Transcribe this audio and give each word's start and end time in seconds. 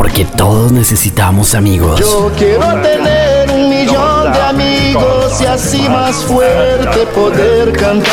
porque 0.00 0.24
todos 0.24 0.72
necesitamos 0.72 1.54
amigos. 1.54 2.00
Yo 2.00 2.32
quiero 2.34 2.80
tener 2.80 3.50
un 3.50 3.68
millón 3.68 4.32
de 4.32 4.40
amigos 4.40 5.38
y 5.42 5.44
así 5.44 5.86
más 5.90 6.24
fuerte 6.24 7.04
poder 7.14 7.70
cantar. 7.72 8.10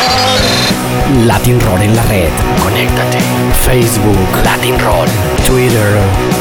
Latin 1.26 1.58
Roll 1.62 1.82
en 1.84 1.96
la 1.96 2.04
red. 2.04 2.28
Conéctate. 2.62 3.20
Facebook, 3.62 4.44
Latin 4.44 4.78
Roll. 4.80 5.08
Twitter, 5.46 5.88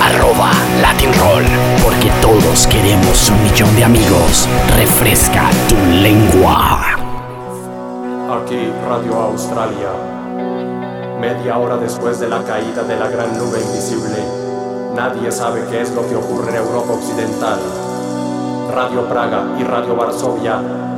arroba 0.03 0.51
Latin 0.82 1.13
Roll. 1.14 1.45
Porque 1.81 2.10
todos 2.21 2.67
queremos 2.67 3.31
un 3.31 3.40
millón 3.44 3.76
de 3.76 3.85
amigos. 3.85 4.49
Refresca 4.76 5.49
tu 5.69 5.76
lengua. 5.92 6.81
Aquí 8.42 8.72
Radio 8.88 9.15
Australia. 9.15 9.90
Media 11.21 11.56
hora 11.56 11.76
después 11.76 12.19
de 12.19 12.28
la 12.28 12.42
caída 12.42 12.83
de 12.83 12.97
la 12.97 13.06
gran 13.06 13.38
nube 13.38 13.60
invisible, 13.60 14.19
nadie 14.97 15.31
sabe 15.31 15.63
qué 15.71 15.83
es 15.83 15.90
lo 15.92 16.09
que 16.09 16.16
ocurre 16.16 16.51
en 16.51 16.56
Europa 16.56 16.92
Occidental. 16.92 17.59
Radio 18.73 19.09
Praga 19.09 19.56
y 19.60 19.64
Radio 19.64 19.95
Varsovia 19.96 20.56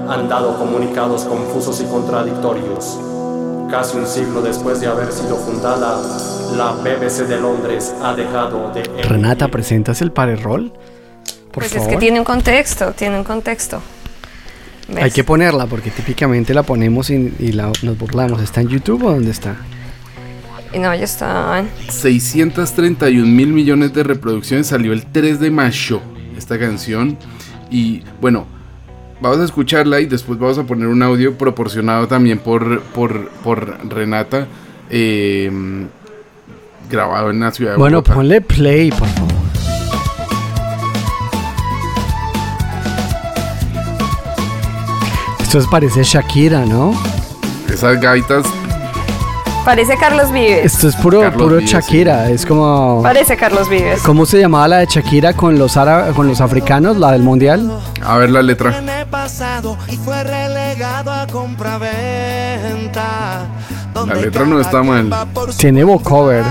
han 0.08 0.28
dado 0.28 0.56
comunicados 0.58 1.24
confusos 1.24 1.80
y 1.80 1.84
contradictorios. 1.84 2.98
Casi 3.70 3.98
un 3.98 4.06
siglo 4.06 4.40
después 4.40 4.80
de 4.80 4.86
haber 4.86 5.12
sido 5.12 5.36
fundada, 5.36 5.98
la 6.56 6.72
BBC 6.72 7.26
de 7.28 7.38
Londres 7.38 7.94
ha 8.02 8.14
dejado 8.14 8.70
de... 8.72 8.82
Renata, 9.02 9.48
¿presentas 9.48 10.00
el 10.00 10.10
parerol? 10.12 10.72
Por 11.52 11.64
Pues 11.64 11.72
favor. 11.72 11.88
es 11.88 11.94
que 11.94 12.00
tiene 12.00 12.18
un 12.18 12.24
contexto, 12.24 12.92
tiene 12.92 13.18
un 13.18 13.24
contexto. 13.24 13.80
¿Ves? 14.88 15.04
Hay 15.04 15.10
que 15.10 15.22
ponerla 15.22 15.66
porque 15.66 15.90
típicamente 15.90 16.54
la 16.54 16.62
ponemos 16.62 17.10
y, 17.10 17.34
y 17.38 17.52
la- 17.52 17.70
nos 17.82 17.98
burlamos. 17.98 18.40
¿Está 18.40 18.62
en 18.62 18.68
YouTube 18.68 19.04
o 19.04 19.10
dónde 19.10 19.30
está? 19.32 19.56
Y 20.72 20.78
no, 20.78 20.94
ya 20.94 21.04
está. 21.04 21.64
631 21.88 23.26
mil 23.26 23.48
millones 23.48 23.92
de 23.94 24.02
reproducciones 24.02 24.66
salió 24.66 24.92
el 24.92 25.06
3 25.06 25.40
de 25.40 25.50
mayo 25.50 26.00
esta 26.36 26.58
canción 26.58 27.16
y 27.70 28.02
bueno 28.20 28.46
vamos 29.20 29.38
a 29.40 29.44
escucharla 29.44 30.00
y 30.00 30.06
después 30.06 30.38
vamos 30.38 30.58
a 30.58 30.64
poner 30.64 30.86
un 30.88 31.02
audio 31.02 31.36
proporcionado 31.36 32.06
también 32.06 32.38
por 32.38 32.80
por, 32.82 33.28
por 33.42 33.76
Renata 33.88 34.46
eh, 34.90 35.50
grabado 36.90 37.30
en 37.30 37.40
la 37.40 37.50
ciudad 37.50 37.72
de 37.72 37.78
Bueno, 37.78 37.98
Bogotá. 37.98 38.14
ponle 38.14 38.40
play, 38.40 38.90
por 38.90 39.08
favor. 39.08 39.32
Esto 45.40 45.58
es- 45.58 45.66
parece 45.66 46.02
Shakira, 46.02 46.64
¿no? 46.66 46.92
esas 47.72 48.00
gaitas 48.00 48.44
Parece 49.68 49.98
Carlos 49.98 50.32
Vives. 50.32 50.64
Esto 50.64 50.88
es 50.88 50.96
puro, 50.96 51.20
Carlos 51.20 51.42
puro 51.42 51.56
Vives, 51.56 51.70
Shakira. 51.70 52.30
Es 52.30 52.46
como. 52.46 53.02
Parece 53.02 53.36
Carlos 53.36 53.68
Vives. 53.68 54.00
¿Cómo 54.00 54.24
se 54.24 54.40
llamaba 54.40 54.66
la 54.66 54.76
de 54.78 54.86
Shakira 54.86 55.34
con 55.34 55.58
los 55.58 55.76
ára- 55.76 56.06
con 56.16 56.26
los 56.26 56.40
africanos, 56.40 56.96
la 56.96 57.12
del 57.12 57.20
mundial? 57.22 57.70
a 58.02 58.16
ver 58.16 58.30
la 58.30 58.40
letra 58.40 58.70
la 64.06 64.14
letra 64.14 64.46
no 64.46 64.58
está 64.58 64.82
mal 64.82 65.10
Tiene 65.58 65.84
vocover, 65.84 66.44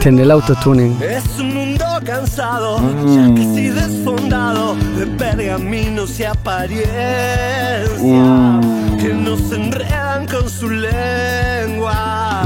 tiene 0.00 0.22
el 0.22 0.30
autotuning. 0.30 0.96
Es 1.02 1.38
un 1.38 1.52
mundo 1.54 1.84
cansado, 2.06 2.78
Mm. 2.78 3.14
ya 3.14 3.34
casi 3.34 3.68
desfondado 3.68 4.74
de 4.96 5.06
pergaminos 5.06 6.18
y 6.18 6.24
apariencias 6.24 7.90
Mm. 8.00 8.96
que 8.96 9.12
nos 9.12 9.52
enredan 9.52 10.26
con 10.26 10.48
su 10.48 10.70
lengua. 10.70 11.09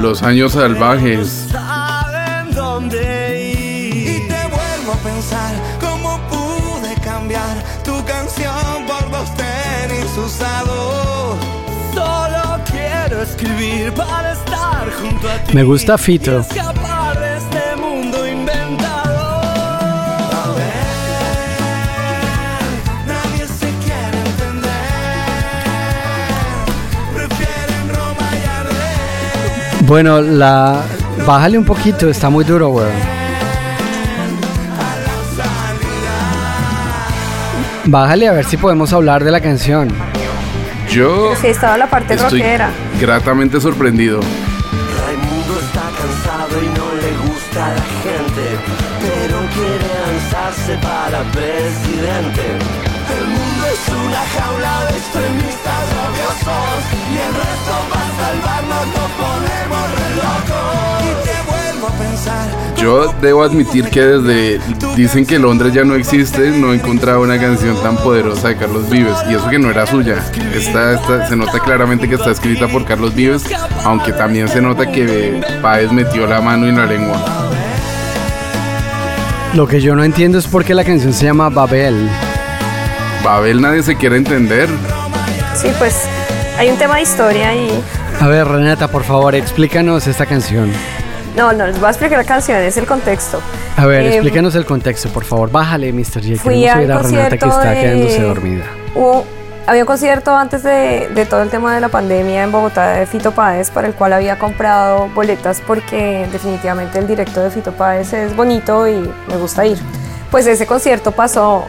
Los 0.00 0.23
años 0.23 0.53
salvajes. 0.53 1.47
Y 2.87 4.28
te 4.28 4.42
vuelvo 4.51 4.92
a 4.92 4.97
pensar 5.03 5.55
cómo 5.81 6.20
pude 6.28 6.95
cambiar 7.03 7.62
tu 7.84 8.05
canción 8.05 8.86
por 8.86 9.11
dos 9.11 9.31
tenis 9.36 10.17
usados. 10.17 11.36
Solo 11.95 12.61
quiero 12.70 13.23
escribir 13.23 13.92
para 13.95 14.33
estar 14.33 14.91
junto 15.01 15.29
a 15.29 15.39
ti. 15.45 15.55
Me 15.55 15.64
gusta 15.64 15.97
Fito. 15.98 16.45
Bueno, 29.86 30.20
la. 30.20 30.83
Bájale 31.27 31.58
un 31.58 31.64
poquito, 31.64 32.08
está 32.08 32.28
muy 32.30 32.45
duro, 32.45 32.68
weón. 32.70 32.90
Bájale 37.86 38.28
a 38.28 38.33
ver 38.33 38.44
si 38.44 38.56
podemos 38.56 38.92
hablar 38.92 39.23
de 39.24 39.30
la 39.30 39.40
canción. 39.40 39.89
yo 40.90 41.34
Sí, 41.40 41.48
estaba 41.48 41.77
la 41.77 41.86
parte 41.89 42.14
estoy 42.14 42.40
rockera. 42.40 42.70
gratamente 43.00 43.61
sorprendido 43.61 44.20
Raimundo 44.20 45.58
está 45.61 45.83
cansado 45.83 46.62
y 46.62 46.67
no 46.67 46.86
le 47.02 47.11
gusta 47.28 47.67
a 47.67 47.74
la 47.74 47.84
gente, 48.02 48.44
pero 49.02 49.39
quiere 49.55 49.86
lanzarse 50.06 50.78
para 50.78 51.23
presidente. 51.30 52.42
El 53.20 53.27
mundo 53.28 53.67
es 53.67 53.89
una 53.92 54.23
jaula 54.34 54.84
de 54.90 54.96
extremistas 54.96 55.93
y 56.46 57.16
el 57.16 57.34
resto 57.34 57.72
va 57.90 58.00
a 58.00 58.08
salvarnos, 58.20 58.86
nos 58.88 59.10
ponemos 59.18 59.84
re 59.96 60.10
locos. 60.16 61.02
Y 61.02 61.27
te 61.27 61.50
vuelvo 61.50 61.86
a 61.88 61.90
pensar. 61.92 62.48
Yo 62.77 63.14
debo 63.22 63.42
admitir 63.44 63.88
que 63.88 64.00
desde 64.02 64.60
dicen 64.94 65.24
que 65.24 65.38
Londres 65.38 65.72
ya 65.72 65.84
no 65.84 65.94
existe, 65.94 66.50
no 66.50 66.72
he 66.72 66.77
encontrado 66.77 67.22
una 67.22 67.38
canción 67.40 67.80
tan 67.82 67.96
poderosa 67.96 68.48
de 68.48 68.56
Carlos 68.56 68.90
Vives 68.90 69.16
y 69.30 69.34
eso 69.34 69.48
que 69.48 69.58
no 69.58 69.70
era 69.70 69.86
suya. 69.86 70.16
Esta, 70.55 70.92
esta- 70.94 71.27
se 71.28 71.36
nota 71.36 71.58
claramente 71.60 72.08
que 72.08 72.16
está 72.16 72.30
escrita 72.30 72.68
por 72.68 72.84
Carlos 72.84 73.14
Vives, 73.14 73.44
aunque 73.84 74.12
también 74.12 74.48
se 74.48 74.61
nota 74.61 74.90
que 74.90 75.40
Páez 75.62 75.92
metió 75.92 76.26
la 76.26 76.40
mano 76.42 76.66
en 76.66 76.76
la 76.76 76.84
lengua. 76.86 77.24
Lo 79.55 79.66
que 79.68 79.80
yo 79.80 79.94
no 79.94 80.02
entiendo 80.05 80.36
es 80.38 80.46
por 80.46 80.64
qué 80.64 80.74
la 80.74 80.84
canción 80.84 81.12
se 81.12 81.24
llama 81.26 81.48
Babel. 81.48 82.08
Babel 83.22 83.61
nadie 83.62 83.82
se 83.82 83.96
quiere 83.96 84.16
entender. 84.16 84.68
Sí, 85.55 85.68
pues 85.78 86.02
hay 86.59 86.70
un 86.70 86.77
tema 86.79 86.97
de 86.97 87.03
historia 87.03 87.48
ahí. 87.51 87.83
A 88.20 88.27
ver, 88.29 88.47
Renata, 88.47 88.89
por 88.89 89.05
favor, 89.05 89.35
explícanos 89.35 90.07
esta 90.07 90.27
canción. 90.27 90.70
No, 91.37 91.53
no, 91.53 91.67
les 91.67 91.79
voy 91.81 91.89
a 91.89 91.91
explicar 91.91 92.19
la 92.19 92.25
canción, 92.25 92.59
es 92.61 92.77
el 92.77 92.87
contexto. 92.87 93.41
A 93.77 93.87
ver, 93.87 94.03
Eh, 94.05 94.09
explícanos 94.15 94.55
el 94.55 94.65
contexto, 94.65 95.09
por 95.09 95.25
favor. 95.25 95.51
Bájale, 95.51 95.92
Mr. 95.92 96.23
J. 96.23 96.37
Fui 96.41 96.67
a 96.67 96.77
Renata 96.77 97.37
que 97.37 97.47
está 97.47 97.70
de- 97.70 97.81
quedándose 97.81 98.23
dormida. 98.23 98.65
Hubo- 98.95 99.25
había 99.67 99.83
un 99.83 99.87
concierto 99.87 100.37
antes 100.37 100.63
de, 100.63 101.09
de 101.13 101.27
todo 101.27 101.42
el 101.42 101.48
tema 101.51 101.75
de 101.75 101.81
la 101.81 101.89
pandemia 101.89 102.45
en 102.45 102.53
Bogotá 102.53 102.92
de 102.92 103.07
Fito 103.07 103.33
Páez, 103.33 103.71
para 103.71 103.89
el 103.89 103.95
cual 103.95 104.13
había 104.13 104.39
comprado 104.39 105.09
boletas 105.09 105.61
porque 105.67 106.27
definitivamente 106.31 107.01
el 107.01 107.09
directo 107.09 107.41
de 107.42 107.51
Fito 107.51 107.73
Páez 107.73 108.13
es 108.13 108.36
bonito 108.36 108.86
y 108.86 109.11
me 109.29 109.36
gusta 109.36 109.67
ir. 109.67 109.79
Pues 110.31 110.47
ese 110.47 110.67
concierto 110.67 111.11
pasó 111.13 111.65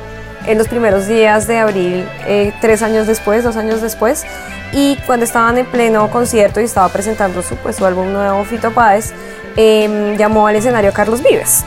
en 0.45 0.59
los 0.59 0.67
primeros 0.67 1.07
días 1.07 1.47
de 1.47 1.57
abril, 1.57 2.07
eh, 2.27 2.53
tres 2.61 2.83
años 2.83 3.07
después, 3.07 3.43
dos 3.43 3.55
años 3.55 3.81
después, 3.81 4.25
y 4.75 4.97
cuando 5.07 5.23
estaban 5.23 5.57
en 5.57 5.65
pleno 5.65 6.11
concierto 6.11 6.59
y 6.59 6.65
estaba 6.65 6.89
presentando 6.89 7.41
su, 7.41 7.55
pues, 7.55 7.81
álbum 7.81 8.11
nuevo 8.11 8.43
Fito 8.43 8.71
Páez, 8.71 9.13
em, 9.55 10.17
llamó 10.17 10.47
al 10.47 10.57
escenario 10.57 10.91
Carlos 10.91 11.23
Vives 11.23 11.63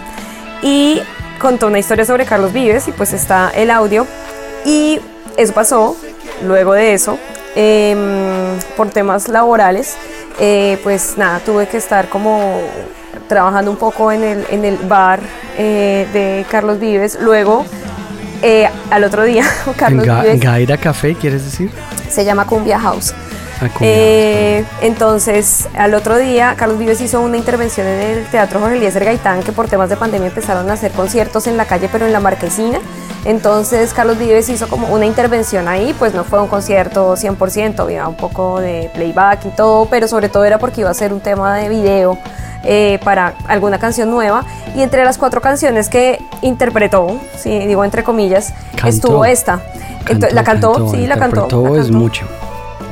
y 0.62 1.00
contó 1.40 1.68
una 1.68 1.78
historia 1.78 2.04
sobre 2.04 2.26
Carlos 2.26 2.52
Vives 2.52 2.86
y 2.86 2.92
pues 2.92 3.14
está 3.14 3.50
el 3.54 3.70
audio. 3.70 4.06
Y 4.66 5.00
eso 5.38 5.54
pasó 5.54 5.96
luego 6.44 6.74
de 6.74 6.92
eso 6.92 7.18
em, 7.56 8.58
por 8.76 8.90
temas 8.90 9.28
laborales. 9.28 9.96
Eh, 10.38 10.78
pues 10.82 11.16
nada 11.16 11.40
tuve 11.40 11.66
que 11.66 11.78
estar 11.78 12.10
como 12.10 12.60
trabajando 13.26 13.70
un 13.70 13.78
poco 13.78 14.12
en 14.12 14.22
el, 14.22 14.46
en 14.50 14.66
el 14.66 14.76
bar 14.76 15.20
eh, 15.56 16.06
de 16.12 16.44
Carlos 16.50 16.78
Vives. 16.78 17.18
Luego 17.20 17.64
eh, 18.42 18.68
al 18.90 19.04
otro 19.04 19.24
día 19.24 19.44
¿En 19.66 19.72
Carlos 19.74 20.06
Ga- 20.06 20.22
Vives 20.22 20.40
Gaira 20.40 20.76
Café, 20.76 21.14
quieres 21.14 21.44
decir? 21.44 21.70
se 22.08 22.24
llama 22.24 22.46
Cumbia 22.46 22.78
House. 22.80 23.12
Eh, 23.80 24.64
entonces, 24.82 25.68
al 25.76 25.94
otro 25.94 26.18
día, 26.18 26.54
Carlos 26.56 26.78
Vives 26.78 27.00
hizo 27.00 27.20
una 27.20 27.36
intervención 27.36 27.86
en 27.86 28.00
el 28.00 28.26
Teatro 28.26 28.60
Jorge 28.60 28.76
Eliezer 28.76 29.04
Gaitán, 29.04 29.42
que 29.42 29.52
por 29.52 29.68
temas 29.68 29.88
de 29.88 29.96
pandemia 29.96 30.28
empezaron 30.28 30.70
a 30.70 30.74
hacer 30.74 30.92
conciertos 30.92 31.46
en 31.46 31.56
la 31.56 31.64
calle, 31.64 31.88
pero 31.90 32.06
en 32.06 32.12
la 32.12 32.20
marquesina. 32.20 32.78
Entonces, 33.24 33.92
Carlos 33.92 34.18
Vives 34.18 34.48
hizo 34.48 34.68
como 34.68 34.88
una 34.88 35.06
intervención 35.06 35.66
ahí, 35.66 35.94
pues 35.98 36.14
no 36.14 36.24
fue 36.24 36.40
un 36.40 36.48
concierto 36.48 37.16
100%, 37.16 37.80
había 37.80 38.06
un 38.06 38.16
poco 38.16 38.60
de 38.60 38.90
playback 38.94 39.46
y 39.46 39.50
todo, 39.50 39.86
pero 39.86 40.06
sobre 40.06 40.28
todo 40.28 40.44
era 40.44 40.58
porque 40.58 40.82
iba 40.82 40.90
a 40.90 40.94
ser 40.94 41.12
un 41.12 41.20
tema 41.20 41.56
de 41.56 41.68
video 41.68 42.16
eh, 42.64 42.98
para 43.04 43.34
alguna 43.48 43.78
canción 43.78 44.10
nueva. 44.10 44.44
Y 44.76 44.82
entre 44.82 45.04
las 45.04 45.18
cuatro 45.18 45.40
canciones 45.40 45.88
que 45.88 46.20
interpretó, 46.42 47.20
sí, 47.36 47.58
digo 47.66 47.84
entre 47.84 48.04
comillas, 48.04 48.52
Cantó. 48.72 48.88
estuvo 48.88 49.24
esta. 49.24 49.60
Entonces, 50.00 50.32
la 50.32 50.44
cantó, 50.44 50.90
sí, 50.90 51.06
la 51.06 51.18
cantó. 51.18 51.48
la 51.50 51.80
es 51.80 51.86
cantó. 51.86 51.98
mucho. 51.98 52.26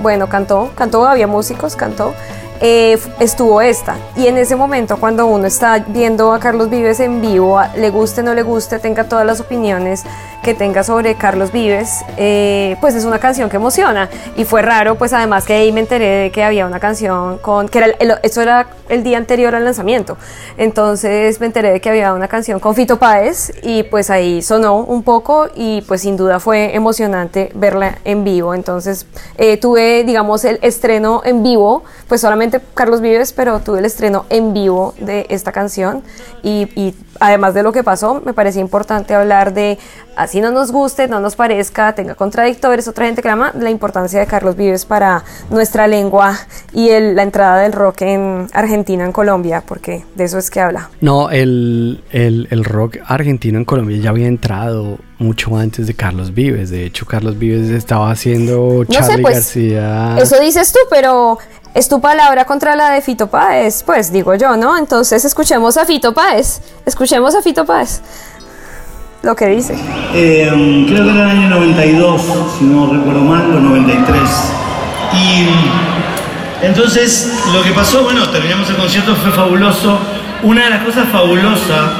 Bueno, 0.06 0.28
cantó, 0.28 0.70
cantó, 0.76 1.04
había 1.04 1.26
músicos, 1.26 1.74
cantó. 1.74 2.14
Eh, 2.60 2.98
estuvo 3.20 3.60
esta. 3.60 3.96
Y 4.16 4.26
en 4.26 4.38
ese 4.38 4.56
momento, 4.56 4.96
cuando 4.98 5.26
uno 5.26 5.46
está 5.46 5.78
viendo 5.78 6.32
a 6.32 6.40
Carlos 6.40 6.70
Vives 6.70 7.00
en 7.00 7.20
vivo, 7.20 7.60
le 7.76 7.90
guste, 7.90 8.22
no 8.22 8.34
le 8.34 8.42
guste, 8.42 8.78
tenga 8.78 9.04
todas 9.04 9.26
las 9.26 9.40
opiniones 9.40 10.04
que 10.42 10.54
tenga 10.54 10.84
sobre 10.84 11.16
Carlos 11.16 11.50
Vives, 11.50 12.04
eh, 12.16 12.76
pues 12.80 12.94
es 12.94 13.04
una 13.04 13.18
canción 13.18 13.50
que 13.50 13.56
emociona. 13.56 14.08
Y 14.36 14.44
fue 14.44 14.62
raro, 14.62 14.94
pues 14.94 15.12
además 15.12 15.44
que 15.44 15.54
ahí 15.54 15.72
me 15.72 15.80
enteré 15.80 16.06
de 16.06 16.30
que 16.30 16.44
había 16.44 16.66
una 16.66 16.78
canción 16.78 17.38
con, 17.38 17.68
que 17.68 17.78
era, 17.78 17.86
eso 18.22 18.42
era 18.42 18.68
el 18.88 19.02
día 19.02 19.18
anterior 19.18 19.54
al 19.54 19.64
lanzamiento. 19.64 20.16
Entonces 20.56 21.40
me 21.40 21.46
enteré 21.46 21.72
de 21.72 21.80
que 21.80 21.90
había 21.90 22.12
una 22.14 22.28
canción 22.28 22.60
con 22.60 22.74
Fito 22.74 22.98
Páez 22.98 23.52
y 23.62 23.82
pues 23.84 24.08
ahí 24.08 24.40
sonó 24.40 24.76
un 24.76 25.02
poco 25.02 25.48
y 25.54 25.82
pues 25.82 26.02
sin 26.02 26.16
duda 26.16 26.38
fue 26.38 26.74
emocionante 26.74 27.50
verla 27.54 27.98
en 28.04 28.22
vivo. 28.22 28.54
Entonces 28.54 29.06
eh, 29.38 29.56
tuve, 29.56 30.04
digamos, 30.04 30.44
el 30.44 30.58
estreno 30.62 31.22
en 31.24 31.42
vivo, 31.42 31.82
pues 32.08 32.20
solamente 32.20 32.60
Carlos 32.74 33.00
Vives, 33.00 33.32
pero 33.32 33.60
tuve 33.60 33.80
el 33.80 33.84
estreno 33.84 34.26
en 34.30 34.52
vivo 34.52 34.94
de 35.00 35.26
esta 35.28 35.52
canción 35.52 36.02
y, 36.42 36.68
y 36.74 36.94
además 37.20 37.54
de 37.54 37.62
lo 37.62 37.72
que 37.72 37.82
pasó, 37.82 38.20
me 38.24 38.32
parecía 38.32 38.60
importante 38.60 39.14
hablar 39.14 39.54
de, 39.54 39.78
así 40.16 40.40
no 40.40 40.50
nos 40.50 40.72
guste, 40.72 41.08
no 41.08 41.20
nos 41.20 41.36
parezca, 41.36 41.94
tenga 41.94 42.14
contradictores, 42.14 42.88
otra 42.88 43.06
gente 43.06 43.22
clama, 43.22 43.52
la 43.58 43.70
importancia 43.70 44.20
de 44.20 44.26
Carlos 44.26 44.56
Vives 44.56 44.84
para 44.84 45.24
nuestra 45.50 45.86
lengua 45.86 46.38
y 46.72 46.88
la 46.88 47.22
entrada 47.22 47.62
del 47.62 47.72
rock 47.72 48.02
en 48.02 48.46
Argentina, 48.52 49.04
en 49.04 49.12
Colombia, 49.12 49.62
porque 49.66 50.04
de 50.14 50.24
eso 50.24 50.38
es 50.38 50.50
que 50.50 50.60
habla. 50.60 50.90
No, 51.00 51.30
el, 51.30 52.02
el, 52.10 52.64
rock 52.64 52.98
argentino 53.06 53.58
en 53.58 53.64
Colombia 53.64 53.96
ya 53.98 54.10
había 54.10 54.26
entrado 54.26 54.98
mucho 55.18 55.56
antes 55.56 55.86
de 55.86 55.94
Carlos 55.94 56.34
Vives. 56.34 56.70
De 56.70 56.84
hecho, 56.84 57.06
Carlos 57.06 57.38
Vives 57.38 57.70
estaba 57.70 58.10
haciendo 58.10 58.84
Charlie 58.84 59.22
pues, 59.22 59.34
García. 59.34 60.16
Eso 60.18 60.40
dices 60.40 60.72
tú, 60.72 60.80
pero 60.90 61.38
es 61.76 61.90
tu 61.90 62.00
palabra 62.00 62.46
contra 62.46 62.74
la 62.74 62.88
de 62.88 63.02
Fito 63.02 63.26
Páez, 63.26 63.82
pues 63.82 64.10
digo 64.10 64.34
yo, 64.34 64.56
¿no? 64.56 64.78
Entonces 64.78 65.26
escuchemos 65.26 65.76
a 65.76 65.84
Fito 65.84 66.14
Páez, 66.14 66.62
escuchemos 66.86 67.34
a 67.34 67.42
Fito 67.42 67.66
Páez, 67.66 68.00
lo 69.22 69.36
que 69.36 69.46
dice. 69.48 69.76
Eh, 70.14 70.86
creo 70.88 71.04
que 71.04 71.10
era 71.10 71.30
el 71.30 71.38
año 71.38 71.50
92, 71.50 72.22
si 72.58 72.64
no 72.64 72.90
recuerdo 72.90 73.20
mal, 73.20 73.54
o 73.54 73.60
93. 73.60 74.20
Y 75.12 76.64
entonces 76.64 77.30
lo 77.52 77.62
que 77.62 77.72
pasó, 77.72 78.04
bueno, 78.04 78.26
terminamos 78.30 78.70
el 78.70 78.76
concierto, 78.76 79.14
fue 79.14 79.30
fabuloso. 79.32 79.98
Una 80.44 80.64
de 80.64 80.70
las 80.70 80.82
cosas 80.82 81.06
fabulosas 81.10 81.90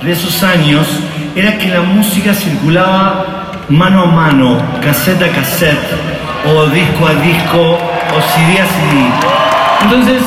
de 0.00 0.12
esos 0.12 0.44
años 0.44 0.86
era 1.34 1.58
que 1.58 1.66
la 1.66 1.80
música 1.80 2.32
circulaba 2.34 3.50
mano 3.68 4.04
a 4.04 4.06
mano, 4.06 4.62
cassette 4.80 5.22
a 5.22 5.28
cassette, 5.30 5.76
o 6.46 6.66
disco 6.66 7.06
a 7.08 7.14
disco, 7.14 7.78
o 8.16 8.20
CD 8.20 8.60
a. 8.60 9.82
Entonces, 9.82 10.22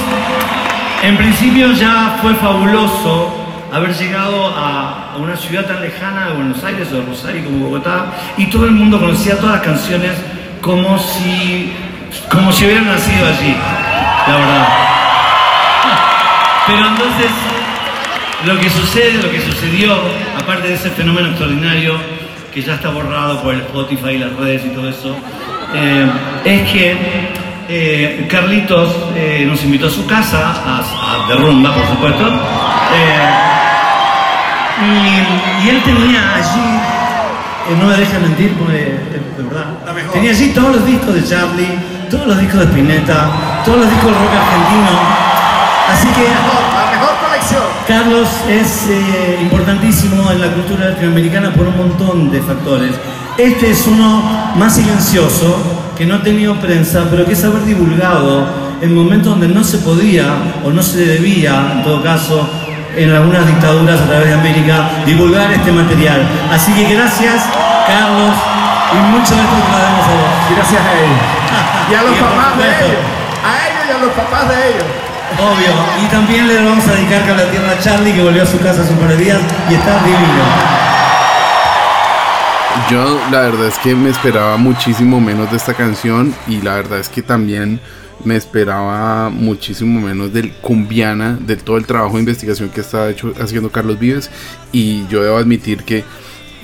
en 1.04 1.18
principio 1.18 1.72
ya 1.72 2.18
fue 2.22 2.36
fabuloso 2.36 3.34
haber 3.72 3.94
llegado 3.95 4.54
a, 4.56 5.16
una 5.18 5.36
ciudad 5.36 5.66
tan 5.66 5.81
lejana 5.81 6.28
de 6.28 6.34
Buenos 6.34 6.63
Aires 6.63 6.89
o 6.94 7.01
Rosario 7.01 7.44
como 7.44 7.66
Bogotá 7.66 8.13
y 8.38 8.45
todo 8.48 8.66
el 8.66 8.72
mundo 8.72 9.00
conocía 9.00 9.36
todas 9.38 9.56
las 9.56 9.62
canciones 9.62 10.12
como 10.62 11.00
si, 11.00 11.74
como 12.30 12.51
si 12.51 12.66
hubieran 12.66 12.86
nacido 12.86 13.25
allí, 13.25 13.56
la 14.28 14.36
verdad. 14.36 14.68
Pero 16.68 16.88
entonces, 16.88 17.31
lo 18.45 18.60
que 18.60 18.69
sucede, 18.69 19.24
lo 19.24 19.31
que 19.31 19.42
sucedió, 19.42 19.98
aparte 20.39 20.68
de 20.68 20.75
ese 20.75 20.92
fenómeno 20.92 21.30
extraordinario 21.30 21.95
que 22.54 22.62
ya 22.62 22.75
está 22.75 22.89
borrado 22.89 23.42
por 23.42 23.56
el 23.56 23.62
Spotify 23.62 24.10
y 24.12 24.18
las 24.19 24.34
redes 24.34 24.66
y 24.66 24.69
todo 24.69 24.89
eso, 24.89 25.16
eh, 25.74 26.07
es 26.45 26.72
que 26.72 26.98
eh, 27.69 28.27
Carlitos 28.29 28.95
eh, 29.15 29.45
nos 29.45 29.63
invitó 29.63 29.87
a 29.87 29.89
su 29.89 30.05
casa, 30.05 30.53
a, 30.65 31.27
de 31.27 31.35
rumba, 31.35 31.73
por 31.73 31.87
supuesto. 31.87 32.25
Eh, 32.25 33.27
y, 35.63 35.69
él 35.69 35.81
tenía 35.83 36.35
allí, 36.35 37.79
no 37.79 37.87
me 37.87 37.97
deja 37.97 38.19
mentir, 38.19 38.53
porque, 38.53 38.99
de 39.37 39.43
verdad, 39.43 39.65
tenía 40.13 40.31
allí 40.31 40.49
todos 40.49 40.75
los 40.77 40.85
discos 40.85 41.13
de 41.13 41.23
Charlie, 41.25 41.77
todos 42.09 42.27
los 42.27 42.39
discos 42.39 42.59
de 42.59 42.65
Spinetta, 42.67 43.29
todos 43.65 43.79
los 43.79 43.89
discos 43.89 44.11
de 44.11 44.17
rock 44.17 44.31
argentino. 44.31 44.99
Así 45.91 46.07
que 46.07 46.23
la 46.23 46.91
mejor 46.91 47.17
colección. 47.25 47.63
Carlos 47.87 48.29
es 48.47 48.87
importantísimo 49.41 50.31
en 50.31 50.41
la 50.41 50.47
cultura 50.47 50.89
latinoamericana 50.89 51.51
por 51.51 51.67
un 51.67 51.77
montón 51.77 52.31
de 52.31 52.41
factores. 52.41 52.91
Este 53.37 53.71
es 53.71 53.85
uno 53.87 54.53
más 54.55 54.75
silencioso, 54.75 55.76
que 55.97 56.05
no 56.05 56.15
ha 56.15 56.21
tenido 56.21 56.55
prensa, 56.55 57.05
pero 57.09 57.25
que 57.25 57.33
es 57.33 57.44
haber 57.44 57.65
divulgado 57.65 58.45
en 58.81 58.94
momentos 58.94 59.31
donde 59.31 59.47
no 59.47 59.63
se 59.63 59.79
podía 59.79 60.25
o 60.63 60.69
no 60.69 60.83
se 60.83 60.99
debía, 60.99 61.71
en 61.73 61.83
todo 61.83 62.03
caso, 62.03 62.47
en 62.95 63.09
algunas 63.11 63.47
dictaduras 63.47 63.99
a 64.01 64.05
través 64.05 64.27
de 64.27 64.33
América, 64.35 64.89
divulgar 65.05 65.51
este 65.51 65.71
material. 65.71 66.21
Así 66.51 66.71
que 66.73 66.94
gracias, 66.94 67.45
Carlos, 67.88 68.35
y 68.94 68.97
mucho 69.11 69.35
de 69.35 69.41
esto 69.41 69.55
que 69.55 69.71
lo 69.71 69.77
damos 69.77 70.05
a 70.05 70.13
vos. 70.13 70.55
Gracias 70.55 70.81
a 70.81 70.94
ellos. 70.94 71.19
Y 71.89 71.94
a 71.95 72.03
los 72.03 72.17
papás 72.17 72.57
de 72.57 72.85
ellos. 72.85 73.03
A 73.43 73.51
ellos 73.67 73.83
y 73.88 73.91
a 73.91 73.97
los 73.97 74.11
papás 74.13 74.50
de 74.50 74.69
ellos. 74.69 74.85
Obvio. 75.38 76.05
Y 76.05 76.07
también 76.09 76.47
le 76.47 76.63
vamos 76.63 76.88
a 76.88 76.91
dedicar 76.91 77.21
a 77.29 77.38
la 77.38 77.50
tierra 77.50 77.71
a 77.71 77.79
Charlie, 77.79 78.13
que 78.13 78.21
volvió 78.21 78.43
a 78.43 78.45
su 78.45 78.59
casa 78.59 78.81
hace 78.81 78.93
un 78.93 79.00
par 79.00 79.09
de 79.09 79.17
días 79.17 79.39
y 79.69 79.73
está 79.73 79.97
divino. 80.03 80.87
Yo 82.89 83.19
la 83.31 83.41
verdad 83.41 83.68
es 83.68 83.77
que 83.79 83.95
me 83.95 84.09
esperaba 84.09 84.56
muchísimo 84.56 85.19
menos 85.19 85.51
de 85.51 85.57
esta 85.57 85.74
canción 85.74 86.33
y 86.47 86.62
la 86.62 86.75
verdad 86.75 87.00
es 87.00 87.09
que 87.09 87.21
también 87.21 87.81
me 88.24 88.38
esperaba 88.38 89.29
muchísimo 89.29 90.00
menos 90.00 90.31
del 90.31 90.53
Cumbiana, 90.53 91.38
de 91.39 91.57
todo 91.57 91.75
el 91.77 91.85
trabajo 91.85 92.13
de 92.13 92.21
investigación 92.21 92.69
que 92.69 92.81
está 92.81 93.09
hecho, 93.09 93.33
haciendo 93.41 93.71
Carlos 93.71 94.00
Vives. 94.00 94.29
Y 94.71 95.06
yo 95.07 95.21
debo 95.21 95.35
admitir 95.35 95.83
que 95.83 96.06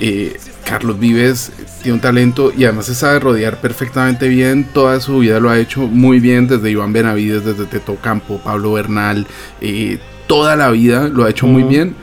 eh, 0.00 0.38
Carlos 0.64 0.98
Vives 0.98 1.52
tiene 1.82 1.96
un 1.96 2.00
talento 2.00 2.52
y 2.56 2.64
además 2.64 2.86
se 2.86 2.94
sabe 2.94 3.20
rodear 3.20 3.60
perfectamente 3.60 4.28
bien, 4.28 4.64
toda 4.72 5.00
su 5.00 5.18
vida 5.18 5.40
lo 5.40 5.50
ha 5.50 5.58
hecho 5.58 5.82
muy 5.82 6.20
bien 6.20 6.48
desde 6.48 6.70
Iván 6.70 6.94
Benavides, 6.94 7.44
desde 7.44 7.66
Teto 7.66 7.96
Campo, 7.96 8.40
Pablo 8.42 8.72
Bernal, 8.72 9.26
eh, 9.60 9.98
toda 10.26 10.56
la 10.56 10.70
vida 10.70 11.08
lo 11.08 11.24
ha 11.24 11.30
hecho 11.30 11.46
muy 11.46 11.64
bien 11.64 11.94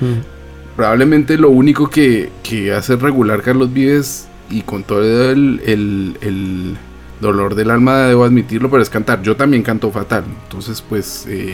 probablemente 0.75 1.37
lo 1.37 1.49
único 1.49 1.89
que, 1.89 2.31
hace 2.75 2.95
regular 2.95 3.41
Carlos 3.41 3.71
Vives 3.73 4.27
y 4.49 4.61
con 4.61 4.83
todo 4.83 5.31
el, 5.31 6.77
dolor 7.19 7.53
del 7.55 7.69
alma 7.69 8.07
debo 8.07 8.23
admitirlo, 8.23 8.69
pero 8.69 8.81
es 8.81 8.89
cantar. 8.89 9.21
Yo 9.21 9.35
también 9.35 9.61
canto 9.63 9.91
fatal. 9.91 10.23
Entonces, 10.43 10.81
pues, 10.81 11.25
eh, 11.29 11.53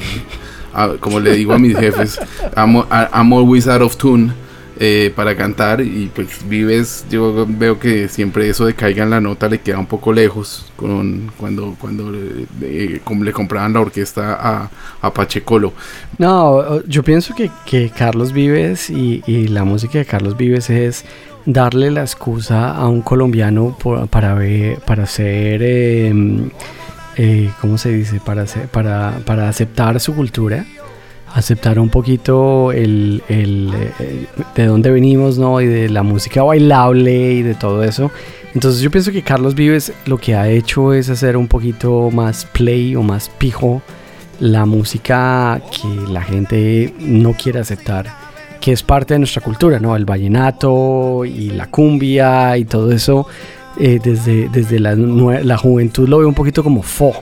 como 0.99 1.19
le 1.19 1.33
digo 1.33 1.53
a 1.53 1.59
mis 1.59 1.77
jefes, 1.77 2.19
I'm, 2.55 2.83
I'm 2.89 3.33
always 3.33 3.67
out 3.67 3.81
of 3.81 3.97
tune. 3.97 4.31
Eh, 4.79 5.11
para 5.15 5.35
cantar 5.35 5.81
y 5.81 6.11
pues 6.13 6.47
Vives 6.47 7.03
yo 7.09 7.47
veo 7.49 7.79
que 7.79 8.07
siempre 8.07 8.47
eso 8.47 8.63
de 8.67 8.75
caiga 8.75 9.03
en 9.03 9.09
la 9.09 9.19
nota 9.19 9.49
le 9.49 9.59
queda 9.59 9.79
un 9.79 9.87
poco 9.87 10.13
lejos 10.13 10.71
con 10.75 11.31
cuando 11.35 11.75
cuando 11.79 12.11
le, 12.11 12.99
compraban 13.31 13.73
la 13.73 13.79
orquesta 13.79 14.35
a, 14.35 14.69
a, 15.01 15.13
Pachecolo 15.13 15.73
no 16.19 16.83
yo 16.83 17.01
pienso 17.01 17.33
que, 17.33 17.49
que 17.65 17.89
Carlos 17.89 18.33
Vives 18.33 18.91
y, 18.91 19.23
y, 19.25 19.47
la 19.47 19.63
música 19.63 19.97
de 19.97 20.05
Carlos 20.05 20.37
Vives 20.37 20.69
es 20.69 21.05
darle 21.47 21.89
la 21.89 22.01
excusa 22.01 22.69
a 22.69 22.87
un 22.87 23.01
colombiano 23.01 23.75
para 24.11 24.35
ver 24.35 24.77
para 24.81 25.03
hacer 25.03 25.63
em, 25.63 26.51
eh, 27.19 27.49
¿cómo 27.61 27.79
se 27.79 27.89
dice? 27.89 28.21
Para, 28.23 28.45
para, 28.71 29.21
para 29.25 29.49
aceptar 29.49 29.99
su 29.99 30.13
cultura 30.13 30.65
aceptar 31.37 31.77
un 31.77 31.89
poquito 31.89 32.71
el, 32.71 33.21
el, 33.29 33.71
eh, 33.99 34.25
de 34.55 34.65
dónde 34.65 34.89
venimos, 34.89 35.37
¿no? 35.37 35.61
Y 35.61 35.67
de 35.67 35.87
la 35.87 36.01
música 36.01 36.41
bailable 36.41 37.33
y 37.33 37.43
de 37.43 37.53
todo 37.53 37.83
eso. 37.83 38.09
Entonces 38.55 38.81
yo 38.81 38.89
pienso 38.89 39.11
que 39.11 39.21
Carlos 39.21 39.53
Vives 39.53 39.93
lo 40.07 40.17
que 40.17 40.33
ha 40.33 40.49
hecho 40.49 40.93
es 40.93 41.09
hacer 41.11 41.37
un 41.37 41.47
poquito 41.47 42.09
más 42.09 42.45
play 42.45 42.95
o 42.95 43.03
más 43.03 43.29
pijo 43.29 43.83
la 44.39 44.65
música 44.65 45.61
que 45.71 46.11
la 46.11 46.23
gente 46.23 46.91
no 46.99 47.33
quiere 47.33 47.59
aceptar, 47.59 48.07
que 48.59 48.71
es 48.71 48.81
parte 48.81 49.13
de 49.13 49.19
nuestra 49.19 49.43
cultura, 49.43 49.79
¿no? 49.79 49.95
El 49.95 50.05
vallenato 50.05 51.23
y 51.23 51.51
la 51.51 51.67
cumbia 51.67 52.57
y 52.57 52.65
todo 52.65 52.91
eso, 52.91 53.27
eh, 53.79 53.99
desde, 54.03 54.49
desde 54.49 54.79
la, 54.79 54.95
la 54.95 55.57
juventud 55.57 56.09
lo 56.09 56.17
veo 56.17 56.27
un 56.27 56.33
poquito 56.33 56.63
como 56.63 56.81
fo 56.81 57.13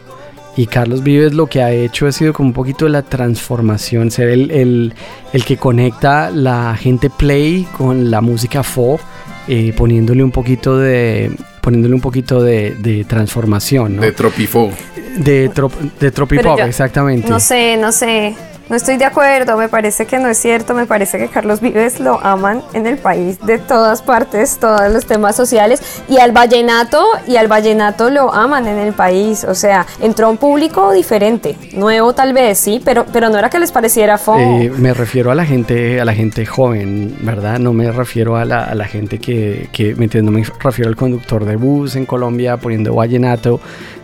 y 0.58 0.68
Carlos 0.68 1.04
Vives 1.04 1.34
lo 1.34 1.48
que 1.48 1.62
ha 1.62 1.72
hecho 1.72 2.08
ha 2.08 2.12
sido 2.12 2.34
como 2.34 2.50
un 2.50 2.54
poquito 2.54 2.88
la 2.88 3.02
transformación, 3.02 4.12
ser 4.12 4.30
el, 4.30 4.52
el, 4.52 4.94
el 5.34 5.46
que 5.46 5.58
conecta 5.58 6.30
la 6.30 6.76
gente 6.78 7.10
play 7.10 7.68
con 7.78 8.10
la 8.10 8.22
música 8.22 8.64
folk, 8.64 9.02
eh, 9.48 9.74
poniéndole 9.76 10.24
un 10.24 10.32
poquito 10.32 10.78
de 10.78 11.32
poniéndole 11.62 11.96
un 11.96 12.02
poquito 12.02 12.44
de, 12.44 12.76
de 12.80 13.06
transformación, 13.06 13.96
¿no? 13.96 14.02
De 14.04 14.12
tropifo. 14.12 14.72
De, 15.18 15.50
trop, 15.50 15.74
de 15.74 16.12
tropipop, 16.12 16.60
exactamente. 16.60 17.28
No 17.28 17.40
sé, 17.40 17.76
no 17.76 17.92
sé. 17.92 18.36
No 18.70 18.76
estoy 18.76 18.98
de 18.98 19.06
acuerdo, 19.06 19.58
me 19.58 19.70
parece 19.70 20.08
que 20.08 20.18
no 20.18 20.28
es 20.28 20.38
cierto, 20.38 20.74
me 20.74 20.86
parece 20.86 21.20
que 21.20 21.28
Carlos 21.28 21.62
Vives 21.62 22.00
lo 22.00 22.20
aman 22.26 22.64
en 22.74 22.88
el 22.88 22.98
país 22.98 23.40
de 23.46 23.60
todas 23.60 24.02
partes, 24.02 24.58
todos 24.60 24.92
los 24.92 25.06
temas 25.06 25.36
sociales 25.36 25.82
y 26.10 26.18
al 26.18 26.32
vallenato 26.32 27.06
y 27.28 27.36
al 27.36 27.48
vallenato 27.48 28.10
lo 28.10 28.34
aman 28.34 28.68
en 28.68 28.80
el 28.80 28.94
país, 28.94 29.44
o 29.44 29.54
sea, 29.54 29.86
entró 30.02 30.30
un 30.32 30.38
público 30.38 30.92
diferente, 30.94 31.56
nuevo 31.74 32.14
tal 32.14 32.34
vez, 32.34 32.58
sí, 32.58 32.82
pero 32.84 33.06
pero 33.12 33.30
no 33.30 33.38
era 33.38 33.50
que 33.50 33.60
les 33.60 33.72
pareciera 33.72 34.18
fo. 34.18 34.38
Eh, 34.38 34.72
me 34.76 34.94
refiero 34.94 35.32
a 35.32 35.36
la 35.36 35.46
gente, 35.46 36.02
a 36.02 36.06
la 36.06 36.14
gente 36.14 36.46
joven, 36.46 37.16
¿verdad? 37.22 37.60
No 37.60 37.72
me 37.72 37.92
refiero 37.92 38.36
a 38.36 38.46
la, 38.46 38.64
a 38.64 38.76
la 38.76 38.86
gente 38.86 39.20
que, 39.20 39.70
que, 39.72 39.96
me 39.96 40.06
entiendo, 40.06 40.32
me 40.32 40.44
refiero 40.60 40.90
al 40.90 40.96
conductor 40.96 41.46
de 41.46 41.56
bus 41.56 41.96
en 41.96 42.06
Colombia 42.06 42.58
poniendo 42.58 42.96
vallenato. 42.96 43.60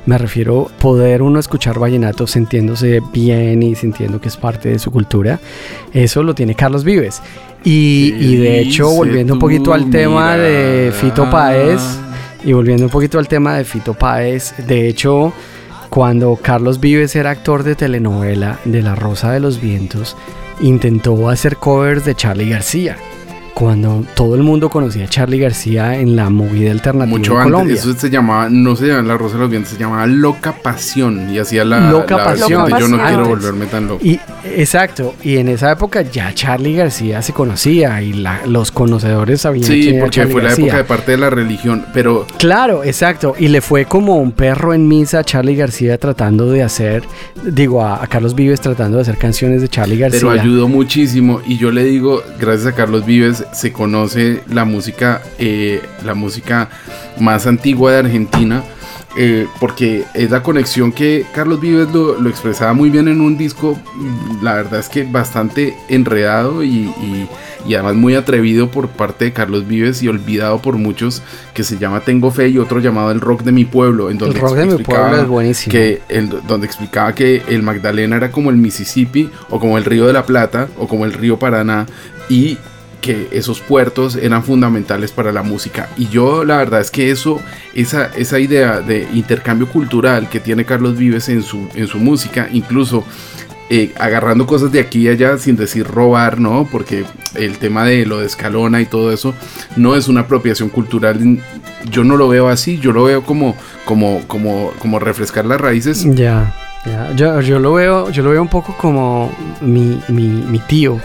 Me 0.05 0.17
refiero 0.17 0.70
poder 0.79 1.22
uno 1.22 1.39
escuchar 1.39 1.77
vallenato 1.77 2.25
sintiéndose 2.25 3.01
bien 3.13 3.62
y 3.62 3.75
sintiendo 3.75 4.20
que 4.20 4.29
es 4.29 4.38
parte 4.38 4.70
de 4.70 4.79
su 4.79 4.91
cultura. 4.91 5.39
Eso 5.93 6.24
lo 6.24 6.34
tiene 6.34 6.55
Carlos 6.55 6.84
Vives. 6.84 7.22
Y, 7.63 8.15
y 8.20 8.38
de 8.38 8.60
hecho, 8.60 8.89
volviendo 8.89 9.34
un 9.34 9.39
poquito 9.39 9.74
al 9.74 9.91
tema 9.91 10.36
de 10.36 10.91
Fito 10.91 11.29
Páez, 11.29 11.81
mirada. 11.81 12.39
y 12.43 12.53
volviendo 12.53 12.86
un 12.86 12.89
poquito 12.89 13.20
al 13.20 13.27
tema 13.27 13.55
de 13.55 13.63
Fito 13.63 13.93
Páez, 13.93 14.55
de 14.65 14.88
hecho, 14.88 15.31
cuando 15.91 16.36
Carlos 16.41 16.79
Vives 16.79 17.15
era 17.15 17.29
actor 17.29 17.62
de 17.62 17.75
telenovela 17.75 18.60
de 18.65 18.81
La 18.81 18.96
Rosa 18.96 19.31
de 19.31 19.39
los 19.39 19.62
Vientos, 19.62 20.17
intentó 20.62 21.29
hacer 21.29 21.58
covers 21.58 22.05
de 22.05 22.15
Charlie 22.15 22.50
García. 22.50 22.98
Cuando 23.53 24.03
todo 24.15 24.36
el 24.36 24.43
mundo 24.43 24.70
conocía 24.70 25.05
a 25.05 25.08
Charlie 25.08 25.38
García 25.39 25.96
en 26.00 26.15
la 26.15 26.29
movida 26.29 26.72
alternativa 26.72 27.17
Mucho 27.17 27.34
en 27.34 27.38
antes, 27.39 27.51
Colombia. 27.51 27.75
eso 27.75 27.93
se 27.93 28.10
llamaba, 28.10 28.50
no 28.50 28.75
se 28.75 28.88
llamaba 28.88 29.08
La 29.08 29.17
Rosa 29.17 29.36
de 29.36 29.41
los 29.41 29.50
Vientos, 29.51 29.72
se 29.74 29.77
llamaba 29.79 30.08
Loca 30.08 30.53
Pasión 30.63 31.29
y 31.34 31.38
hacía 31.38 31.63
la, 31.65 31.91
Loca 31.91 32.17
la 32.17 32.24
Pasión. 32.25 32.65
de 32.65 32.79
Yo 32.79 32.88
no 32.88 32.98
quiero 33.03 33.25
volverme 33.27 33.65
tan 33.67 33.88
loco. 33.88 34.03
Y 34.05 34.20
exacto, 34.55 35.13
y 35.24 35.38
en 35.38 35.50
esa 35.50 35.72
época 35.72 36.01
ya 36.01 36.34
Charlie 36.34 36.75
García 36.75 37.22
se 37.22 37.34
conocía 37.34 38.01
y 38.01 38.13
la- 38.13 38.41
los 38.48 38.72
conocedores 38.72 39.41
sabían 39.41 39.65
Sí, 39.65 39.81
quién 39.81 39.96
era 39.96 40.03
porque 40.05 40.15
Charlie 40.15 40.31
fue 40.34 40.41
la 40.41 40.48
García. 40.50 40.65
época 40.65 40.77
de 40.77 40.84
parte 40.86 41.12
de 41.12 41.17
la 41.17 41.29
religión, 41.29 41.86
pero 41.93 42.25
Claro, 42.38 42.84
exacto. 42.84 43.36
Y 43.38 43.50
le 43.50 43.62
fue 43.62 43.86
como 43.86 44.17
un 44.17 44.31
perro 44.31 44.74
en 44.74 44.88
misa 44.88 45.20
a 45.20 45.24
Charlie 45.24 45.55
García 45.55 45.98
tratando 45.98 46.50
de 46.50 46.63
hacer, 46.63 47.03
digo, 47.43 47.84
a, 47.84 48.03
a 48.03 48.08
Carlos 48.08 48.34
Vives 48.34 48.62
tratando 48.62 48.98
de 48.98 49.03
hacer 49.03 49.17
canciones 49.17 49.62
de 49.62 49.67
Charlie 49.67 49.98
García. 49.98 50.20
pero 50.22 50.31
ayudó 50.31 50.67
muchísimo 50.67 51.41
y 51.46 51.58
yo 51.58 51.72
le 51.72 51.84
digo, 51.84 52.24
gracias 52.39 52.67
a 52.67 52.75
Carlos 52.75 53.05
Vives 53.05 53.40
se 53.53 53.71
conoce 53.71 54.41
la 54.48 54.65
música, 54.65 55.21
eh, 55.39 55.81
la 56.05 56.13
música 56.13 56.69
más 57.19 57.48
antigua 57.48 57.91
de 57.93 57.98
Argentina. 58.00 58.63
eh, 59.17 59.45
porque 59.60 60.05
es 60.13 60.31
la 60.31 60.41
conexión 60.41 60.93
que 60.93 61.25
Carlos 61.36 61.60
Vives 61.60 61.91
lo, 61.91 62.17
lo 62.21 62.29
expresaba 62.29 62.71
muy 62.71 62.89
bien 62.89 63.10
en 63.10 63.19
un 63.19 63.38
disco, 63.38 63.77
mm, 63.93 64.41
la 64.41 64.53
verdad 64.53 64.79
es 64.79 64.88
que 64.88 65.03
bastante 65.03 65.75
enredado 65.89 66.63
y, 66.63 66.69
y- 66.69 67.27
y 67.67 67.74
además 67.74 67.95
muy 67.95 68.15
atrevido 68.15 68.71
por 68.71 68.88
parte 68.88 69.25
de 69.25 69.33
Carlos 69.33 69.67
Vives 69.67 70.01
y 70.01 70.07
olvidado 70.07 70.62
por 70.62 70.77
muchos, 70.77 71.21
que 71.53 71.65
se 71.65 71.77
llama 71.77 72.00
Tengo 72.00 72.31
Fe 72.31 72.48
y 72.48 72.57
otro 72.57 72.79
llamado 72.79 73.12
El 73.12 73.19
Rock 73.19 73.43
de 73.43 73.51
mi 73.51 73.65
Pueblo, 73.65 74.10
en 74.10 74.17
donde 74.17 74.36
El 74.36 74.41
rock 74.41 74.55
de 74.55 74.65
mi 74.65 74.71
explicaba 74.75 75.07
pueblo 75.10 75.24
es 75.24 75.27
buenísimo. 75.27 75.71
que 75.74 76.01
el- 76.07 76.29
donde 76.48 76.65
explicaba 76.65 77.13
que 77.13 77.41
el 77.50 77.63
Magdalena 77.63 78.15
era 78.15 78.31
como 78.31 78.50
el 78.50 78.55
Mississippi 78.55 79.29
o 79.50 79.60
como 79.60 79.77
el 79.77 79.83
río 79.83 80.07
de 80.07 80.13
la 80.13 80.25
Plata 80.25 80.69
o 80.77 80.88
como 80.88 81.03
el 81.03 81.12
río 81.12 81.38
Paraná 81.38 81.86
y 82.29 82.57
que 83.01 83.27
esos 83.31 83.60
puertos 83.60 84.15
eran 84.15 84.43
fundamentales 84.43 85.12
para 85.12 85.31
la 85.31 85.43
música 85.43 85.89
y 85.98 86.08
yo 86.08 86.46
la 86.46 86.58
verdad 86.58 86.81
es 86.81 86.91
que 86.91 87.12
eso 87.12 87.41
esa, 87.74 88.05
esa 88.15 88.39
idea 88.39 88.79
de 88.79 89.08
intercambio 89.13 89.67
cultural 89.67 90.29
que 90.29 90.39
tiene 90.39 90.65
Carlos 90.65 90.98
Vives 90.98 91.27
en 91.29 91.43
su, 91.43 91.67
en 91.75 91.88
su 91.88 91.98
música 91.98 92.48
incluso 92.51 93.03
eh, 93.74 93.93
agarrando 93.98 94.46
cosas 94.46 94.70
de 94.74 94.81
aquí 94.81 95.03
y 95.03 95.08
allá 95.08 95.38
sin 95.38 95.55
decir 95.55 95.88
robar, 95.88 96.41
¿no? 96.41 96.67
Porque 96.70 97.05
el 97.36 97.58
tema 97.58 97.86
de 97.86 98.05
lo 98.05 98.20
de 98.20 98.25
Escalona 98.25 98.81
y 98.81 98.86
todo 98.86 99.13
eso 99.13 99.34
no 99.77 99.96
es 99.96 100.10
una 100.10 100.22
apropiación 100.22 100.67
cultural. 100.67 101.39
Yo 101.89 102.03
no 102.03 102.17
lo 102.17 102.27
veo 102.27 102.50
así, 102.50 102.79
yo 102.79 102.91
lo 102.91 103.05
veo 103.05 103.24
como, 103.24 103.55
como, 103.86 104.27
como, 104.27 104.74
como 104.77 105.00
refrescar 105.00 105.46
las 105.46 105.62
raíces. 105.62 106.05
Ya, 106.13 106.53
ya. 106.86 107.13
Yo, 107.15 107.39
yo 107.39 107.60
lo 107.60 107.72
veo, 107.72 108.10
yo 108.10 108.24
lo 108.24 108.31
veo 108.31 108.41
un 108.41 108.50
poco 108.50 108.75
como 108.77 109.34
mi, 109.62 110.01
mi, 110.10 110.27
mi 110.27 110.60
tío, 110.60 111.00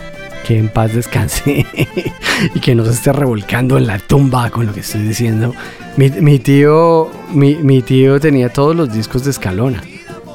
que 0.46 0.58
en 0.58 0.68
paz 0.68 0.94
descanse 0.94 1.66
y 2.54 2.60
que 2.60 2.74
no 2.74 2.84
se 2.84 2.92
esté 2.92 3.12
revolcando 3.12 3.78
en 3.78 3.86
la 3.86 3.98
tumba 3.98 4.50
con 4.50 4.66
lo 4.66 4.72
que 4.72 4.80
estoy 4.80 5.02
diciendo. 5.02 5.52
Mi, 5.96 6.10
mi 6.10 6.38
tío, 6.38 7.10
mi, 7.32 7.82
tío 7.82 8.20
tenía 8.20 8.50
todos 8.50 8.76
los 8.76 8.92
discos 8.92 9.24
de 9.24 9.32
Escalona 9.32 9.82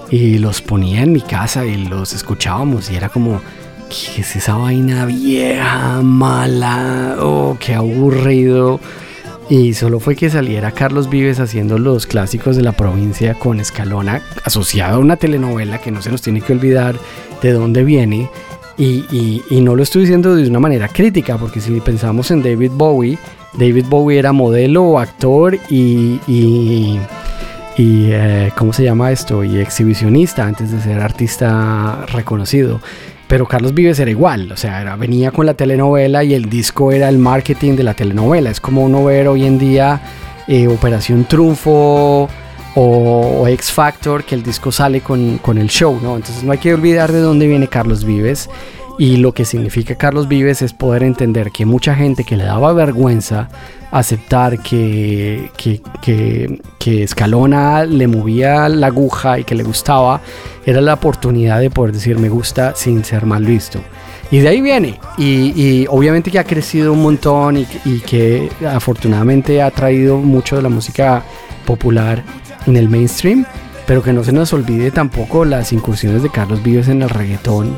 y 0.10 0.38
los 0.39 0.62
ponía 0.62 1.01
en 1.03 1.13
mi 1.13 1.22
casa 1.22 1.65
y 1.65 1.86
los 1.86 2.13
escuchábamos 2.13 2.91
y 2.91 2.96
era 2.98 3.08
como, 3.08 3.41
¿qué 3.89 4.22
es 4.22 4.36
esa 4.36 4.56
vaina 4.56 5.06
vieja, 5.06 6.01
mala? 6.01 7.18
Oh, 7.22 7.56
qué 7.60 7.75
aburrido. 7.75 8.82
Y 9.50 9.74
solo 9.74 10.00
fue 10.00 10.15
que 10.15 10.30
saliera 10.30 10.72
Carlos 10.72 11.10
Vives 11.10 11.39
haciendo 11.39 11.77
los 11.77 12.06
clásicos 12.06 12.56
de 12.56 12.63
la 12.63 12.72
provincia 12.72 13.34
con 13.34 13.60
Escalona, 13.60 14.22
asociado 14.44 14.96
a 14.96 15.00
una 15.00 15.18
telenovela 15.18 15.80
que 15.80 15.91
no 15.91 16.01
se 16.01 16.10
nos 16.10 16.22
tiene 16.22 16.41
que 16.41 16.53
olvidar 16.53 16.96
de 17.41 17.51
dónde 17.51 17.84
viene. 17.84 18.30
Y, 18.77 19.41
y- 19.49 19.61
no 19.61 19.75
lo 19.75 19.83
estoy 19.83 20.01
diciendo 20.01 20.35
de 20.35 20.47
una 20.49 20.59
manera 20.59 20.87
crítica, 20.87 21.37
porque 21.37 21.59
si 21.61 21.79
pensamos 21.81 22.31
en 22.31 22.41
David 22.41 22.71
Bowie, 22.73 23.17
David 23.53 23.85
Bowie 23.89 24.17
era 24.17 24.31
modelo, 24.31 24.97
actor 24.97 25.57
y, 25.69 26.19
y, 26.27 26.99
eh, 27.77 28.51
¿cómo 28.57 28.73
se 28.73 28.83
llama 28.83 29.11
esto? 29.11 29.43
Y 29.43 29.59
exhibicionista 29.59 30.45
antes 30.45 30.71
de 30.71 30.81
ser 30.81 30.99
artista 30.99 32.05
reconocido. 32.13 32.79
Pero 33.27 33.47
Carlos 33.47 33.73
Vives 33.73 33.99
era 33.99 34.11
igual, 34.11 34.51
o 34.51 34.57
sea, 34.57 34.95
venía 34.97 35.31
con 35.31 35.45
la 35.45 35.53
telenovela 35.53 36.23
y 36.23 36.33
el 36.33 36.49
disco 36.49 36.91
era 36.91 37.07
el 37.07 37.17
marketing 37.17 37.75
de 37.75 37.83
la 37.83 37.93
telenovela. 37.93 38.49
Es 38.49 38.59
como 38.59 38.83
uno 38.83 39.05
ver 39.05 39.27
hoy 39.29 39.45
en 39.45 39.57
día 39.57 40.01
eh, 40.47 40.67
Operación 40.67 41.23
Triunfo 41.25 42.27
o, 42.75 43.41
o 43.41 43.47
X 43.47 43.71
Factor, 43.71 44.23
que 44.23 44.35
el 44.35 44.43
disco 44.43 44.71
sale 44.71 45.01
con, 45.01 45.37
con 45.39 45.57
el 45.57 45.67
show, 45.69 45.99
¿no? 46.01 46.15
Entonces 46.15 46.43
no 46.43 46.51
hay 46.51 46.57
que 46.57 46.73
olvidar 46.73 47.11
de 47.11 47.19
dónde 47.19 47.47
viene 47.47 47.67
Carlos 47.67 48.03
Vives. 48.05 48.49
Y 48.97 49.17
lo 49.17 49.33
que 49.33 49.45
significa 49.45 49.95
Carlos 49.95 50.27
Vives 50.27 50.61
es 50.61 50.73
poder 50.73 51.01
entender 51.03 51.51
que 51.51 51.65
mucha 51.65 51.95
gente 51.95 52.23
que 52.23 52.37
le 52.37 52.43
daba 52.43 52.71
vergüenza 52.73 53.49
aceptar 53.89 54.59
que, 54.59 55.49
que, 55.57 55.81
que, 56.01 56.61
que 56.77 57.03
Escalona 57.03 57.83
le 57.83 58.07
movía 58.07 58.69
la 58.69 58.87
aguja 58.87 59.39
y 59.39 59.43
que 59.43 59.55
le 59.55 59.63
gustaba, 59.63 60.21
era 60.65 60.81
la 60.81 60.93
oportunidad 60.93 61.59
de 61.59 61.69
poder 61.69 61.93
decir 61.93 62.17
me 62.19 62.29
gusta 62.29 62.73
sin 62.75 63.03
ser 63.03 63.25
mal 63.25 63.43
visto. 63.43 63.79
Y 64.29 64.39
de 64.39 64.49
ahí 64.49 64.61
viene. 64.61 64.99
Y, 65.17 65.53
y 65.61 65.87
obviamente 65.89 66.31
que 66.31 66.39
ha 66.39 66.45
crecido 66.45 66.93
un 66.93 67.01
montón 67.01 67.57
y, 67.57 67.67
y 67.83 67.99
que 67.99 68.49
afortunadamente 68.69 69.61
ha 69.61 69.71
traído 69.71 70.17
mucho 70.17 70.55
de 70.55 70.61
la 70.61 70.69
música 70.69 71.23
popular 71.65 72.23
en 72.65 72.77
el 72.77 72.89
mainstream. 72.89 73.46
Pero 73.88 74.03
que 74.03 74.13
no 74.13 74.24
se 74.24 74.32
nos 74.32 74.53
olvide 74.53 74.91
tampoco 74.91 75.46
las 75.46 75.74
incursiones 75.74 76.24
de 76.24 76.30
Carlos 76.30 76.63
Vives 76.63 76.88
en 76.88 77.01
el 77.01 77.10
reggaetón. 77.10 77.77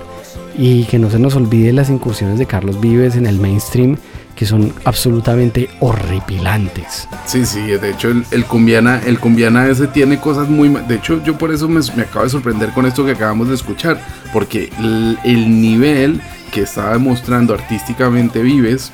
Y 0.57 0.83
que 0.85 0.99
no 0.99 1.09
se 1.09 1.17
nos 1.19 1.35
olvide 1.35 1.73
las 1.73 1.89
incursiones 1.89 2.37
de 2.37 2.45
Carlos 2.45 2.79
Vives 2.79 3.15
en 3.15 3.25
el 3.25 3.39
mainstream. 3.39 3.97
Que 4.35 4.47
son 4.47 4.73
absolutamente 4.83 5.69
horripilantes. 5.79 7.07
Sí, 7.27 7.45
sí, 7.45 7.61
de 7.61 7.91
hecho 7.91 8.09
el, 8.09 8.25
el 8.31 8.45
cumbiana, 8.45 8.99
el 9.05 9.19
cumbiana 9.19 9.67
ese 9.67 9.85
tiene 9.85 10.19
cosas 10.19 10.49
muy... 10.49 10.69
De 10.87 10.95
hecho 10.95 11.23
yo 11.23 11.37
por 11.37 11.53
eso 11.53 11.69
me, 11.69 11.81
me 11.95 12.01
acabo 12.01 12.23
de 12.23 12.31
sorprender 12.31 12.71
con 12.71 12.87
esto 12.87 13.05
que 13.05 13.11
acabamos 13.11 13.49
de 13.49 13.53
escuchar, 13.53 14.01
porque 14.33 14.71
el, 14.79 15.19
el 15.23 15.61
nivel 15.61 16.19
que 16.51 16.61
estaba 16.61 16.93
demostrando 16.93 17.53
artísticamente 17.53 18.41
Vives, 18.41 18.91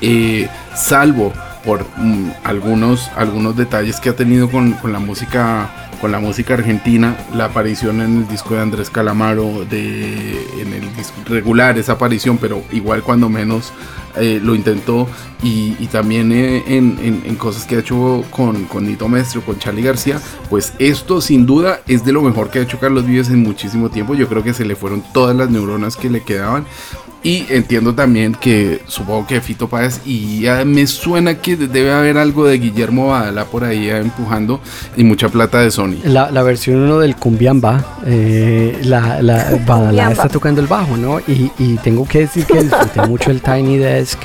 eh, 0.00 0.48
salvo 0.74 1.32
por 1.68 1.84
mm, 1.98 2.30
algunos, 2.44 3.10
algunos 3.14 3.54
detalles 3.54 4.00
que 4.00 4.08
ha 4.08 4.16
tenido 4.16 4.50
con, 4.50 4.72
con 4.72 4.90
la 4.90 4.98
música 5.00 5.84
con 6.00 6.12
la 6.12 6.20
música 6.20 6.54
argentina, 6.54 7.16
la 7.34 7.46
aparición 7.46 8.00
en 8.00 8.18
el 8.18 8.28
disco 8.28 8.54
de 8.54 8.60
Andrés 8.60 8.88
Calamaro, 8.88 9.64
de, 9.68 10.46
en 10.60 10.72
el 10.72 10.94
disco 10.96 11.14
regular 11.26 11.76
esa 11.76 11.94
aparición, 11.94 12.38
pero 12.38 12.62
igual 12.70 13.02
cuando 13.02 13.28
menos 13.28 13.72
eh, 14.16 14.38
lo 14.40 14.54
intentó. 14.54 15.08
Y, 15.42 15.74
y 15.80 15.88
también 15.90 16.30
eh, 16.30 16.62
en, 16.68 16.98
en- 17.02 17.22
en 17.26 17.34
cosas 17.34 17.64
que 17.64 17.74
ha 17.74 17.78
hecho 17.80 18.24
con, 18.30 18.66
con 18.66 18.86
Nito 18.86 19.08
Mestre, 19.08 19.40
con 19.40 19.58
Charlie 19.58 19.82
García, 19.82 20.20
pues 20.48 20.72
esto 20.78 21.20
sin 21.20 21.46
duda 21.46 21.80
es 21.88 22.04
de 22.04 22.12
lo 22.12 22.22
mejor 22.22 22.50
que 22.50 22.60
ha 22.60 22.62
hecho 22.62 22.78
Carlos 22.78 23.04
Vives 23.04 23.28
en 23.30 23.42
muchísimo 23.42 23.90
tiempo, 23.90 24.14
yo 24.14 24.28
creo 24.28 24.44
que 24.44 24.54
se 24.54 24.64
le 24.64 24.76
fueron 24.76 25.02
todas 25.12 25.34
las 25.34 25.50
neuronas 25.50 25.96
que 25.96 26.10
le 26.10 26.22
quedaban 26.22 26.64
y 27.28 27.44
entiendo 27.50 27.94
también 27.94 28.34
que 28.34 28.80
supongo 28.86 29.26
que 29.26 29.42
Fito 29.42 29.68
Páez 29.68 30.00
y 30.06 30.40
ya 30.40 30.64
me 30.64 30.86
suena 30.86 31.34
que 31.34 31.56
debe 31.56 31.92
haber 31.92 32.16
algo 32.16 32.46
de 32.46 32.56
Guillermo 32.56 33.08
Badalá 33.08 33.44
por 33.44 33.64
ahí 33.64 33.90
empujando 33.90 34.60
y 34.96 35.04
mucha 35.04 35.28
plata 35.28 35.60
de 35.60 35.70
Sony. 35.70 35.96
La, 36.04 36.30
la 36.30 36.42
versión 36.42 36.76
1 36.78 37.00
del 37.00 37.16
Cumbiamba, 37.16 37.98
eh, 38.06 38.78
la, 38.82 39.20
la 39.20 39.60
Badalá 39.66 40.10
está 40.10 40.30
tocando 40.30 40.62
el 40.62 40.68
bajo, 40.68 40.96
¿no? 40.96 41.20
Y, 41.20 41.52
y 41.58 41.76
tengo 41.84 42.08
que 42.08 42.20
decir 42.20 42.46
que 42.46 42.62
disfruté 42.62 43.06
mucho 43.06 43.30
el 43.30 43.42
Tiny 43.42 43.76
Desk 43.76 44.18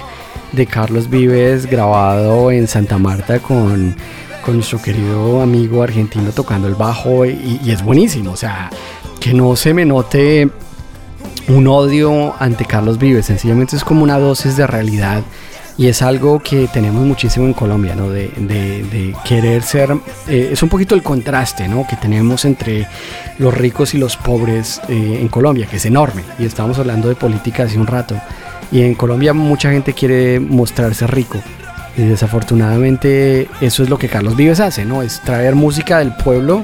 de 0.53 0.65
Carlos 0.65 1.10
Vives 1.10 1.65
grabado 1.65 2.51
en 2.51 2.69
Santa 2.69 2.98
Marta 3.00 3.39
con, 3.39 3.98
con 4.45 4.55
nuestro 4.55 4.81
querido 4.81 5.41
amigo 5.41 5.83
argentino 5.83 6.31
tocando 6.31 6.69
el 6.69 6.75
bajo 6.75 7.25
y, 7.25 7.60
y 7.65 7.72
es 7.72 7.83
buenísimo, 7.83 8.31
o 8.31 8.38
sea, 8.38 8.69
que 9.19 9.33
no 9.33 9.57
se 9.57 9.74
me 9.74 9.83
note 9.83 10.50
un 11.47 11.67
odio 11.67 12.33
ante 12.39 12.65
Carlos 12.65 12.97
Vives, 12.97 13.25
sencillamente 13.25 13.75
es 13.75 13.83
como 13.83 14.03
una 14.03 14.17
dosis 14.17 14.55
de 14.55 14.67
realidad 14.67 15.23
y 15.77 15.88
es 15.88 16.01
algo 16.01 16.39
que 16.39 16.67
tenemos 16.67 17.03
muchísimo 17.03 17.45
en 17.45 17.53
Colombia, 17.53 17.95
¿no? 17.95 18.09
De, 18.09 19.15
querer 19.25 19.63
ser, 19.63 19.91
eh, 20.27 20.50
es 20.51 20.62
un 20.62 20.69
poquito 20.69 20.93
el 20.95 21.01
contraste, 21.01 21.67
¿no? 21.67 21.88
Que 21.88 21.95
tenemos 21.95 22.45
entre 22.45 22.88
los 23.39 23.53
ricos 23.53 23.93
y 23.93 23.97
los 23.97 24.15
pobres 24.15 24.79
eh, 24.88 25.19
en 25.19 25.27
Colombia, 25.29 25.65
que 25.65 25.77
es 25.77 25.85
enorme, 25.85 26.23
y 26.38 26.45
estamos 26.45 26.77
hablando 26.77 27.09
de 27.09 27.15
política 27.15 27.63
hace 27.63 27.79
un 27.79 27.88
rato, 27.88 28.15
y 28.71 28.81
en 28.81 28.93
Colombia 28.95 29.33
mucha 29.33 29.71
gente 29.71 29.93
quiere 29.93 30.39
mostrarse 30.39 31.07
rico. 31.07 31.39
Y 31.95 32.03
desafortunadamente 32.03 33.47
eso 33.62 33.83
es 33.83 33.89
lo 33.89 34.00
que 34.00 34.09
Carlos 34.09 34.35
Vives 34.35 34.59
hace, 34.59 34.85
¿no? 34.85 35.01
Es 35.01 35.21
traer 35.21 35.55
música 35.55 36.00
del 36.00 36.15
pueblo 36.15 36.63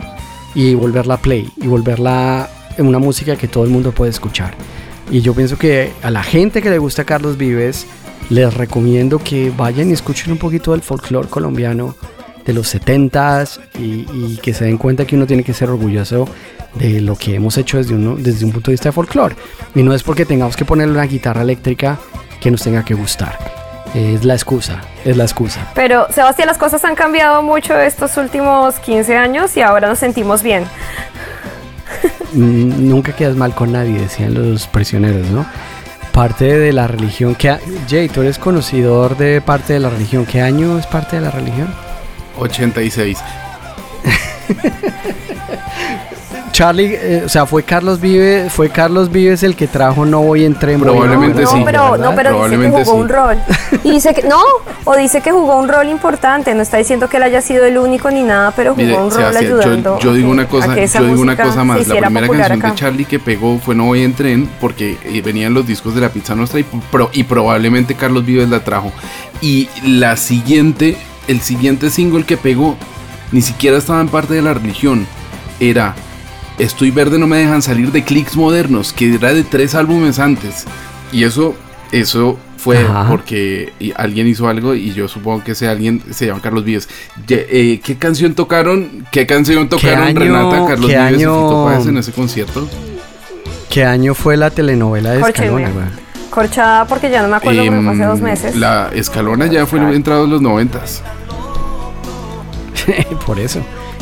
y 0.55 0.73
volverla 0.73 1.17
play 1.17 1.51
y 1.57 1.67
volverla 1.67 2.49
una 2.87 2.99
música 2.99 3.35
que 3.35 3.47
todo 3.47 3.63
el 3.63 3.69
mundo 3.69 3.91
puede 3.91 4.11
escuchar. 4.11 4.53
Y 5.11 5.21
yo 5.21 5.33
pienso 5.33 5.57
que 5.57 5.91
a 6.03 6.11
la 6.11 6.23
gente 6.23 6.61
que 6.61 6.69
le 6.69 6.77
gusta 6.77 7.03
Carlos 7.03 7.37
Vives 7.37 7.87
les 8.29 8.53
recomiendo 8.53 9.19
que 9.19 9.51
vayan 9.55 9.89
y 9.89 9.93
escuchen 9.93 10.31
un 10.31 10.37
poquito 10.37 10.71
del 10.71 10.81
folclore 10.81 11.27
colombiano 11.27 11.95
de 12.45 12.53
los 12.53 12.73
70s 12.73 13.59
y, 13.77 14.37
que 14.37 14.53
se 14.53 14.65
den 14.65 14.77
cuenta 14.77 15.05
que 15.05 15.15
uno 15.15 15.27
tiene 15.27 15.43
que 15.43 15.53
ser 15.53 15.69
orgulloso 15.69 16.27
de 16.75 17.01
lo 17.01 17.15
que 17.15 17.35
hemos 17.35 17.57
hecho 17.57 17.77
desde, 17.77 17.95
uno, 17.95 18.15
desde 18.15 18.45
un 18.45 18.51
punto 18.51 18.71
de 18.71 18.73
vista 18.73 18.89
de 18.89 18.93
folclore. 18.93 19.35
Y 19.75 19.83
no 19.83 19.93
es 19.93 20.03
porque 20.03 20.25
tengamos 20.25 20.55
que 20.55 20.65
ponerle 20.65 20.93
una 20.93 21.05
guitarra 21.05 21.41
eléctrica 21.41 21.99
que 22.39 22.51
nos 22.51 22.63
tenga 22.63 22.85
que 22.85 22.93
gustar. 22.93 23.37
Es 23.93 24.23
la 24.23 24.35
excusa, 24.35 24.81
es 25.03 25.17
la 25.17 25.23
excusa. 25.23 25.67
Pero, 25.73 26.07
Sebastián, 26.11 26.47
las 26.47 26.59
cosas 26.59 26.85
han 26.85 26.93
cambiado 26.93 27.41
mucho 27.41 27.77
estos 27.77 28.17
últimos 28.17 28.75
15 28.79 29.17
años 29.17 29.57
y 29.57 29.61
ahora 29.61 29.87
nos 29.87 29.97
sentimos 29.97 30.43
bien. 30.43 30.65
Mm, 32.33 32.89
Nunca 32.89 33.15
quedas 33.15 33.35
mal 33.35 33.53
con 33.55 33.71
nadie, 33.71 33.99
decían 33.99 34.33
los 34.33 34.67
prisioneros, 34.67 35.27
¿no? 35.29 35.45
Parte 36.11 36.57
de 36.57 36.73
la 36.73 36.87
religión 36.87 37.35
que... 37.35 37.49
ha- 37.49 37.59
Jay, 37.89 38.09
tú 38.09 38.21
eres 38.21 38.37
conocedor 38.39 39.17
de 39.17 39.41
parte 39.41 39.73
de 39.73 39.79
la 39.79 39.89
religión. 39.89 40.25
¿Qué 40.25 40.41
año 40.41 40.77
es 40.79 40.85
parte 40.87 41.17
de 41.17 41.21
la 41.23 41.31
religión? 41.31 41.73
86. 42.37 43.17
Charlie, 46.59 46.93
eh, 46.93 47.21
o 47.25 47.29
sea, 47.29 47.45
fue 47.45 47.63
Carlos 47.63 48.01
Vives, 48.01 48.51
fue 48.51 48.69
Carlos 48.69 49.09
Vives 49.09 49.43
el 49.43 49.55
que 49.55 49.65
trajo 49.65 50.05
No 50.05 50.19
voy 50.19 50.43
en 50.43 50.55
tren. 50.55 50.81
Probablemente 50.81 51.43
no, 51.43 51.51
sí. 51.51 51.61
pero, 51.63 51.95
no, 51.95 52.13
pero 52.13 52.15
dice 52.15 52.15
que 52.17 52.29
Probablemente 52.31 52.83
jugó 52.83 52.95
sí. 52.95 53.01
un 53.01 53.07
rol. 53.09 53.37
Y 53.85 53.91
dice 53.91 54.13
que, 54.13 54.23
no, 54.23 54.41
o 54.83 54.95
dice 54.97 55.21
que 55.21 55.31
jugó 55.31 55.57
un 55.57 55.69
rol 55.69 55.87
importante. 55.87 56.53
No 56.53 56.61
está 56.61 56.75
diciendo 56.75 57.07
que 57.07 57.15
él 57.15 57.23
haya 57.23 57.39
sido 57.39 57.63
el 57.63 57.77
único 57.77 58.11
ni 58.11 58.23
nada, 58.23 58.51
pero 58.53 58.71
jugó 58.71 58.83
Mire, 58.85 58.97
un 58.97 59.03
rol 59.03 59.13
Sebastián, 59.13 59.45
ayudando. 59.45 59.99
yo, 59.99 60.03
yo 60.09 60.13
digo 60.13 60.29
una 60.29 60.49
cosa, 60.49 60.75
yo 60.75 61.05
digo 61.05 61.21
una 61.21 61.37
más. 61.63 61.87
La 61.87 62.09
primera 62.09 62.27
canción 62.27 62.59
acá. 62.59 62.69
de 62.71 62.75
Charlie 62.75 63.05
que 63.05 63.19
pegó 63.19 63.57
fue 63.59 63.73
No 63.73 63.85
voy 63.85 64.03
en 64.03 64.13
tren 64.13 64.49
porque 64.59 64.97
eh, 65.05 65.21
venían 65.21 65.53
los 65.53 65.65
discos 65.65 65.95
de 65.95 66.01
la 66.01 66.09
Pizza 66.09 66.35
y, 66.55 66.63
pro- 66.91 67.09
y 67.13 67.23
probablemente 67.23 67.95
Carlos 67.95 68.25
Vives 68.25 68.49
la 68.49 68.65
trajo. 68.65 68.91
Y 69.39 69.69
la 69.85 70.17
siguiente, 70.17 70.97
el 71.29 71.39
siguiente 71.39 71.89
single 71.89 72.25
que 72.25 72.35
pegó 72.35 72.75
ni 73.31 73.41
siquiera 73.41 73.77
estaba 73.77 74.01
en 74.01 74.09
parte 74.09 74.33
de 74.33 74.41
la 74.41 74.53
religión. 74.53 75.07
Era 75.61 75.95
Estoy 76.59 76.91
verde 76.91 77.17
no 77.17 77.25
me 77.27 77.37
dejan 77.37 77.61
salir 77.61 77.91
de 77.91 78.03
clics 78.03 78.35
modernos, 78.35 78.91
que 78.93 79.15
era 79.15 79.33
de 79.33 79.43
tres 79.43 79.75
álbumes 79.75 80.19
antes. 80.19 80.65
Y 81.11 81.23
eso, 81.23 81.55
eso 81.91 82.37
fue 82.57 82.79
Ajá. 82.79 83.07
porque 83.09 83.71
alguien 83.95 84.27
hizo 84.27 84.47
algo 84.49 84.75
y 84.75 84.91
yo 84.93 85.07
supongo 85.07 85.41
que 85.43 85.53
ese 85.53 85.69
alguien 85.69 86.01
se 86.11 86.25
llama 86.27 86.41
Carlos 86.41 86.65
Vives. 86.65 86.89
Eh, 87.29 87.79
¿Qué 87.83 87.95
canción 87.95 88.33
tocaron? 88.33 89.05
¿Qué 89.11 89.25
canción 89.25 89.69
tocaron 89.69 90.03
año- 90.09 90.19
Renata, 90.19 90.65
Carlos 90.67 90.87
Vives 90.89 90.91
y 90.91 90.95
año- 91.15 91.33
Fito 91.47 91.65
Páez 91.65 91.85
en 91.87 91.97
ese 91.97 92.11
concierto? 92.11 92.67
¿Qué 93.69 93.85
año 93.85 94.13
fue 94.13 94.35
la 94.35 94.49
telenovela 94.49 95.11
de. 95.11 95.21
Escalona? 95.21 95.69
Corchada 96.29 96.85
porque 96.85 97.09
ya 97.09 97.21
no 97.23 97.27
me 97.29 97.37
acuerdo, 97.37 97.61
pero 97.63 97.81
fue 97.81 97.91
hace 97.93 98.03
dos 98.05 98.19
Em, 98.19 98.23
meses. 98.25 98.55
La 98.55 98.89
Escalona 98.93 99.47
ya 99.47 99.65
fue 99.65 99.79
Claro. 99.79 99.93
entrado 99.95 100.25
en 100.25 100.29
los 100.31 100.41
noventas. 100.41 101.01
Por 103.25 103.39
eso. 103.39 103.59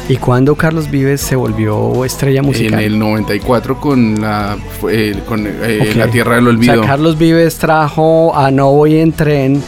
¿Y 0.09 0.15
cuándo 0.17 0.55
Carlos 0.55 0.89
Vives 0.89 1.19
se 1.21 1.35
volvió 1.35 2.05
estrella 2.05 2.41
musical? 2.41 2.79
En 2.79 2.85
el 2.93 2.99
94 2.99 3.79
con 3.79 4.21
la 4.21 4.57
eh, 4.89 5.15
con 5.25 5.45
eh. 5.45 5.93
La 5.95 6.07
Tierra 6.07 6.35
del 6.35 6.47
O 6.47 6.49
Olvido. 6.51 6.75
sea, 6.75 6.83
Carlos 6.83 7.17
Vives 7.17 7.57
trajo 7.57 8.35
a 8.35 8.49
No 8.51 8.71
voy 8.71 8.97
en 8.99 9.11
tren 9.11 9.61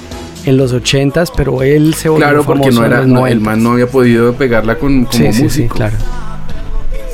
en 0.46 0.58
los 0.58 0.74
80s, 0.74 1.32
pero 1.36 1.62
él 1.62 1.94
se 1.94 2.08
volvió 2.08 2.26
claro, 2.28 2.44
porque 2.46 2.72
famoso 2.72 2.80
no 2.80 2.86
era 2.88 3.06
no, 3.06 3.28
el 3.28 3.40
90s. 3.40 3.44
man 3.44 3.64
no 3.64 3.72
había 3.74 3.88
podido 3.88 4.34
pegarla 4.34 4.76
con, 4.78 5.04
como 5.04 5.12
sí, 5.12 5.34
sí, 5.34 5.44
músico. 5.44 5.74
sí, 5.74 5.78
claro. 5.78 5.98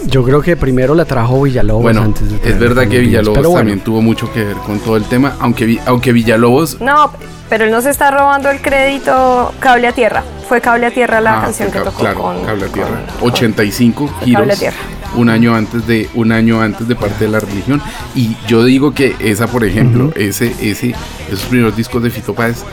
Yo 0.08 0.24
creo 0.24 0.42
que 0.42 0.56
primero 0.56 0.94
la 0.96 1.06
trajo 1.06 1.42
Villalobos 1.42 1.82
Bueno, 1.84 2.02
antes 2.02 2.30
de 2.30 2.50
es 2.50 2.60
verdad 2.60 2.88
que 2.88 3.00
Villalobos 3.00 3.38
pero 3.38 3.50
bueno. 3.50 3.60
también 3.62 3.80
tuvo 3.82 4.02
mucho 4.02 4.32
que 4.32 4.44
ver 4.44 4.56
con 4.58 4.80
todo 4.80 4.98
el 4.98 5.04
tema, 5.06 5.36
aunque 5.40 5.80
aunque 5.86 6.12
Villalobos 6.14 6.80
No, 6.80 7.12
pero 7.50 7.66
él 7.66 7.72
nos 7.72 7.86
está 7.86 8.12
robando 8.12 8.50
el 8.50 8.62
crédito 8.62 9.52
Cable 9.60 9.88
a 9.88 9.92
Tierra. 9.94 10.24
Fue 10.48 10.62
Cable 10.62 10.86
a 10.88 10.92
Tierra 10.92 11.22
la 11.22 11.40
Ah, 11.40 11.42
canción 11.42 11.72
que 11.72 11.80
tocó 11.80 12.00
claro, 12.02 12.22
con, 12.22 12.44
Cable 12.46 12.66
a 12.66 12.68
Tierra. 12.70 13.02
con- 13.20 13.30
85 13.32 14.06
Cable 14.08 14.22
a 14.22 14.26
giros. 14.44 14.60
Tierra. 14.60 14.78
Un 15.16 15.30
año 15.30 15.56
antes 15.56 15.88
de 15.88 16.10
un 16.14 16.32
año 16.32 16.62
antes 16.62 16.88
de 16.88 16.96
parte 16.96 17.24
de 17.26 17.32
la 17.32 17.40
religión 17.40 17.82
y 18.16 18.36
yo 18.48 18.64
digo 18.66 18.94
que 18.94 19.16
esa 19.20 19.48
por 19.48 19.64
ejemplo, 19.64 20.12
ese 20.16 20.54
ese 20.62 20.94
esos 21.30 21.46
primeros 21.46 21.76
discos 21.76 22.04
de 22.04 22.10
Fito 22.12 22.34
Páez 22.36 22.64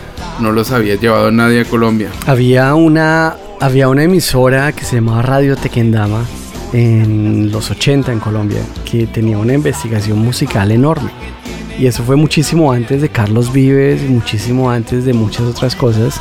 no 0.40 0.50
los 0.52 0.70
había 0.72 0.96
llevado 0.96 1.30
nadie 1.30 1.60
a 1.60 1.64
Colombia. 1.64 2.08
Había 2.26 2.74
una, 2.74 3.36
había 3.60 3.88
una 3.88 4.02
emisora 4.02 4.72
que 4.72 4.84
se 4.84 4.96
llamaba 4.96 5.22
Radio 5.22 5.56
Tequendama 5.56 6.24
en 6.72 7.50
los 7.52 7.70
80 7.70 8.12
en 8.12 8.18
Colombia 8.20 8.60
que 8.90 9.06
tenía 9.06 9.38
una 9.38 9.54
investigación 9.54 10.18
musical 10.18 10.70
enorme. 10.70 11.10
Y 11.78 11.86
eso 11.86 12.02
fue 12.02 12.16
muchísimo 12.16 12.70
antes 12.72 13.00
de 13.02 13.08
Carlos 13.08 13.52
Vives 13.52 14.02
muchísimo 14.08 14.70
antes 14.70 15.04
de 15.04 15.12
muchas 15.14 15.42
otras 15.46 15.74
cosas 15.74 16.20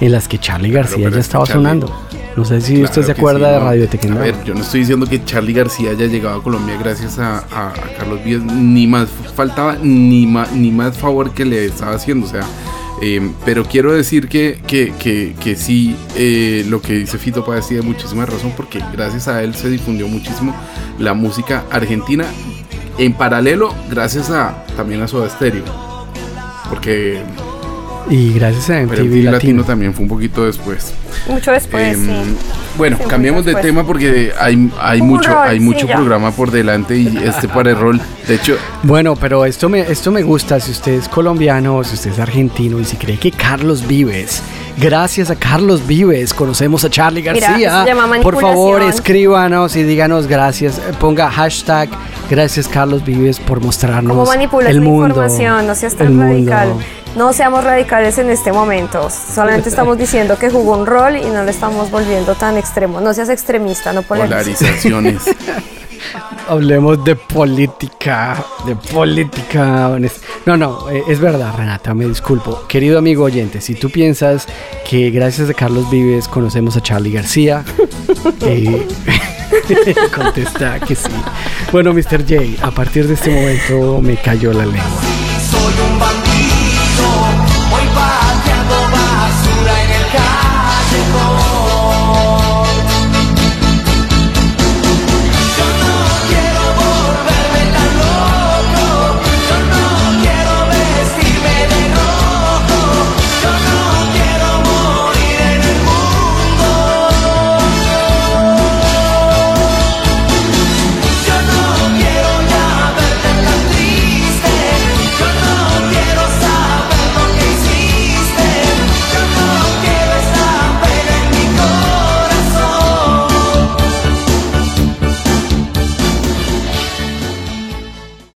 en 0.00 0.12
las 0.12 0.26
que 0.28 0.38
Charlie 0.38 0.70
García 0.70 1.04
pero 1.04 1.16
ya 1.16 1.20
estaba 1.20 1.44
Charlie- 1.44 1.52
sonando. 1.54 1.92
No 2.36 2.44
sé 2.46 2.60
si 2.62 2.72
Claro 2.76 2.84
usted 2.86 3.02
se 3.02 3.12
acuerda 3.12 3.48
sí, 3.48 3.52
de. 3.52 3.60
Radio 3.60 3.84
A 3.84 3.86
Tequendama. 3.88 4.20
ver, 4.22 4.34
yo 4.44 4.54
no 4.54 4.62
estoy 4.62 4.80
diciendo 4.80 5.06
que 5.06 5.22
Charlie 5.24 5.52
García 5.52 5.90
haya 5.90 6.06
llegado 6.06 6.40
a 6.40 6.42
Colombia 6.42 6.76
gracias 6.78 7.18
a, 7.18 7.38
a- 7.40 7.68
a 7.68 7.72
Carlos 7.98 8.24
Vives, 8.24 8.42
ni 8.44 8.86
más 8.86 9.08
faltaba, 9.36 9.76
ni 9.82 10.26
más, 10.26 10.50
ni 10.52 10.70
más 10.70 10.96
favor 10.96 11.32
que 11.32 11.44
le 11.44 11.66
estaba 11.66 11.94
haciendo, 11.94 12.26
o 12.26 12.30
sea, 12.30 12.40
eh, 13.04 13.32
pero 13.44 13.64
quiero 13.64 13.92
decir 13.92 14.28
que, 14.28 14.60
que, 14.64 14.92
que, 14.96 15.34
que 15.40 15.56
sí, 15.56 15.96
eh, 16.14 16.64
lo 16.68 16.80
que 16.80 16.92
dice 16.92 17.18
Fito 17.18 17.44
Páez 17.44 17.66
tiene 17.66 17.82
muchísima 17.82 18.24
razón, 18.24 18.52
porque 18.56 18.78
gracias 18.92 19.26
a 19.26 19.42
él 19.42 19.56
se 19.56 19.68
difundió 19.68 20.06
muchísimo 20.06 20.54
la 21.00 21.12
música 21.12 21.64
argentina, 21.72 22.24
en 22.98 23.12
paralelo, 23.12 23.74
gracias 23.90 24.30
a 24.30 24.64
también 24.76 25.02
a 25.02 25.08
Soda 25.08 25.28
Stereo, 25.28 25.64
porque 26.70 27.20
Y 28.10 28.32
gracias 28.34 28.68
a 28.70 28.72
pero 28.72 28.86
MTV 28.86 29.04
MTV 29.04 29.14
Latino 29.16 29.30
Latino. 29.32 29.64
también 29.64 29.94
fue 29.94 30.02
un 30.02 30.08
poquito 30.08 30.44
después. 30.44 30.92
Mucho 31.28 31.52
después, 31.52 31.94
Em, 31.96 32.06
sí. 32.06 32.36
Bueno, 32.76 32.96
Sí, 32.98 33.04
cambiemos 33.08 33.44
de 33.44 33.54
tema 33.56 33.84
porque 33.84 34.32
hay, 34.38 34.70
hay 34.80 35.00
Un 35.00 35.06
mucho, 35.08 35.30
rol, 35.32 35.38
hay 35.48 35.58
sí, 35.58 35.64
mucho 35.64 35.86
ya. 35.86 35.94
programa 35.96 36.30
por 36.32 36.50
delante 36.50 36.96
y 36.96 37.16
este 37.24 37.48
para 37.48 37.70
el 37.70 37.76
rol. 37.78 38.00
De 38.26 38.34
hecho, 38.34 38.56
Bueno, 38.82 39.14
pero 39.16 39.44
esto 39.44 39.68
me, 39.68 39.80
esto 39.80 40.10
me 40.10 40.22
gusta. 40.22 40.58
Si 40.58 40.70
usted 40.70 40.92
es 40.92 41.08
colombiano 41.08 41.82
si 41.84 41.94
usted 41.94 42.10
es 42.12 42.18
argentino 42.18 42.80
y 42.80 42.84
si 42.84 42.96
cree 42.96 43.18
que 43.18 43.30
Carlos 43.30 43.86
Vives, 43.86 44.42
gracias 44.78 45.30
a 45.30 45.36
Carlos 45.36 45.86
Vives, 45.86 46.32
conocemos 46.34 46.84
a 46.84 46.90
Charlie 46.90 47.22
García. 47.22 47.68
eso 47.68 47.82
se 47.84 47.88
llama 47.94 48.16
Por 48.22 48.40
favor, 48.40 48.82
escríbanos 48.82 49.76
y 49.76 49.82
díganos 49.84 50.26
gracias. 50.26 50.80
Ponga 50.98 51.30
hashtag 51.30 51.88
gracias 52.30 52.66
Carlos 52.68 53.04
Vives 53.04 53.38
por 53.38 53.60
mostrarnos 53.60 54.16
¿Cómo 54.16 54.26
manipulas 54.26 54.70
el 54.70 54.80
mundo. 54.80 55.08
información? 55.08 55.66
No 55.66 55.74
seas 55.74 55.92
el 55.92 55.98
tan 55.98 56.16
mundo. 56.16 56.52
No 57.16 57.34
seamos 57.34 57.62
radicales 57.62 58.16
en 58.16 58.30
este 58.30 58.52
momento. 58.52 59.10
Solamente 59.10 59.68
estamos 59.68 59.98
diciendo 59.98 60.38
que 60.38 60.48
jugó 60.50 60.78
un 60.78 60.86
rol 60.86 61.16
y 61.16 61.26
no 61.26 61.44
le 61.44 61.50
estamos 61.50 61.90
volviendo 61.90 62.34
tan 62.34 62.56
extremo. 62.56 63.00
No 63.02 63.12
seas 63.12 63.28
extremista, 63.28 63.92
no 63.92 64.02
polarices. 64.02 64.56
polarizaciones. 64.58 65.22
Hablemos 66.48 67.04
de 67.04 67.14
política, 67.14 68.42
de 68.66 68.76
política. 68.76 69.96
No, 70.46 70.56
no, 70.56 70.90
eh, 70.90 71.02
es 71.06 71.20
verdad, 71.20 71.54
Renata, 71.56 71.94
me 71.94 72.06
disculpo. 72.06 72.66
Querido 72.66 72.98
amigo 72.98 73.24
oyente, 73.24 73.60
si 73.60 73.74
tú 73.74 73.90
piensas 73.90 74.46
que 74.88 75.10
gracias 75.10 75.50
a 75.50 75.54
Carlos 75.54 75.90
Vives 75.90 76.28
conocemos 76.28 76.76
a 76.76 76.80
Charlie 76.80 77.12
García, 77.12 77.62
eh, 78.40 78.86
contesta 80.14 80.80
que 80.80 80.96
sí. 80.96 81.12
Bueno, 81.70 81.92
Mr. 81.92 82.22
J, 82.26 82.66
a 82.66 82.70
partir 82.70 83.06
de 83.06 83.14
este 83.14 83.30
momento 83.30 84.00
me 84.00 84.16
cayó 84.16 84.52
la 84.52 84.64
lengua. 84.64 85.21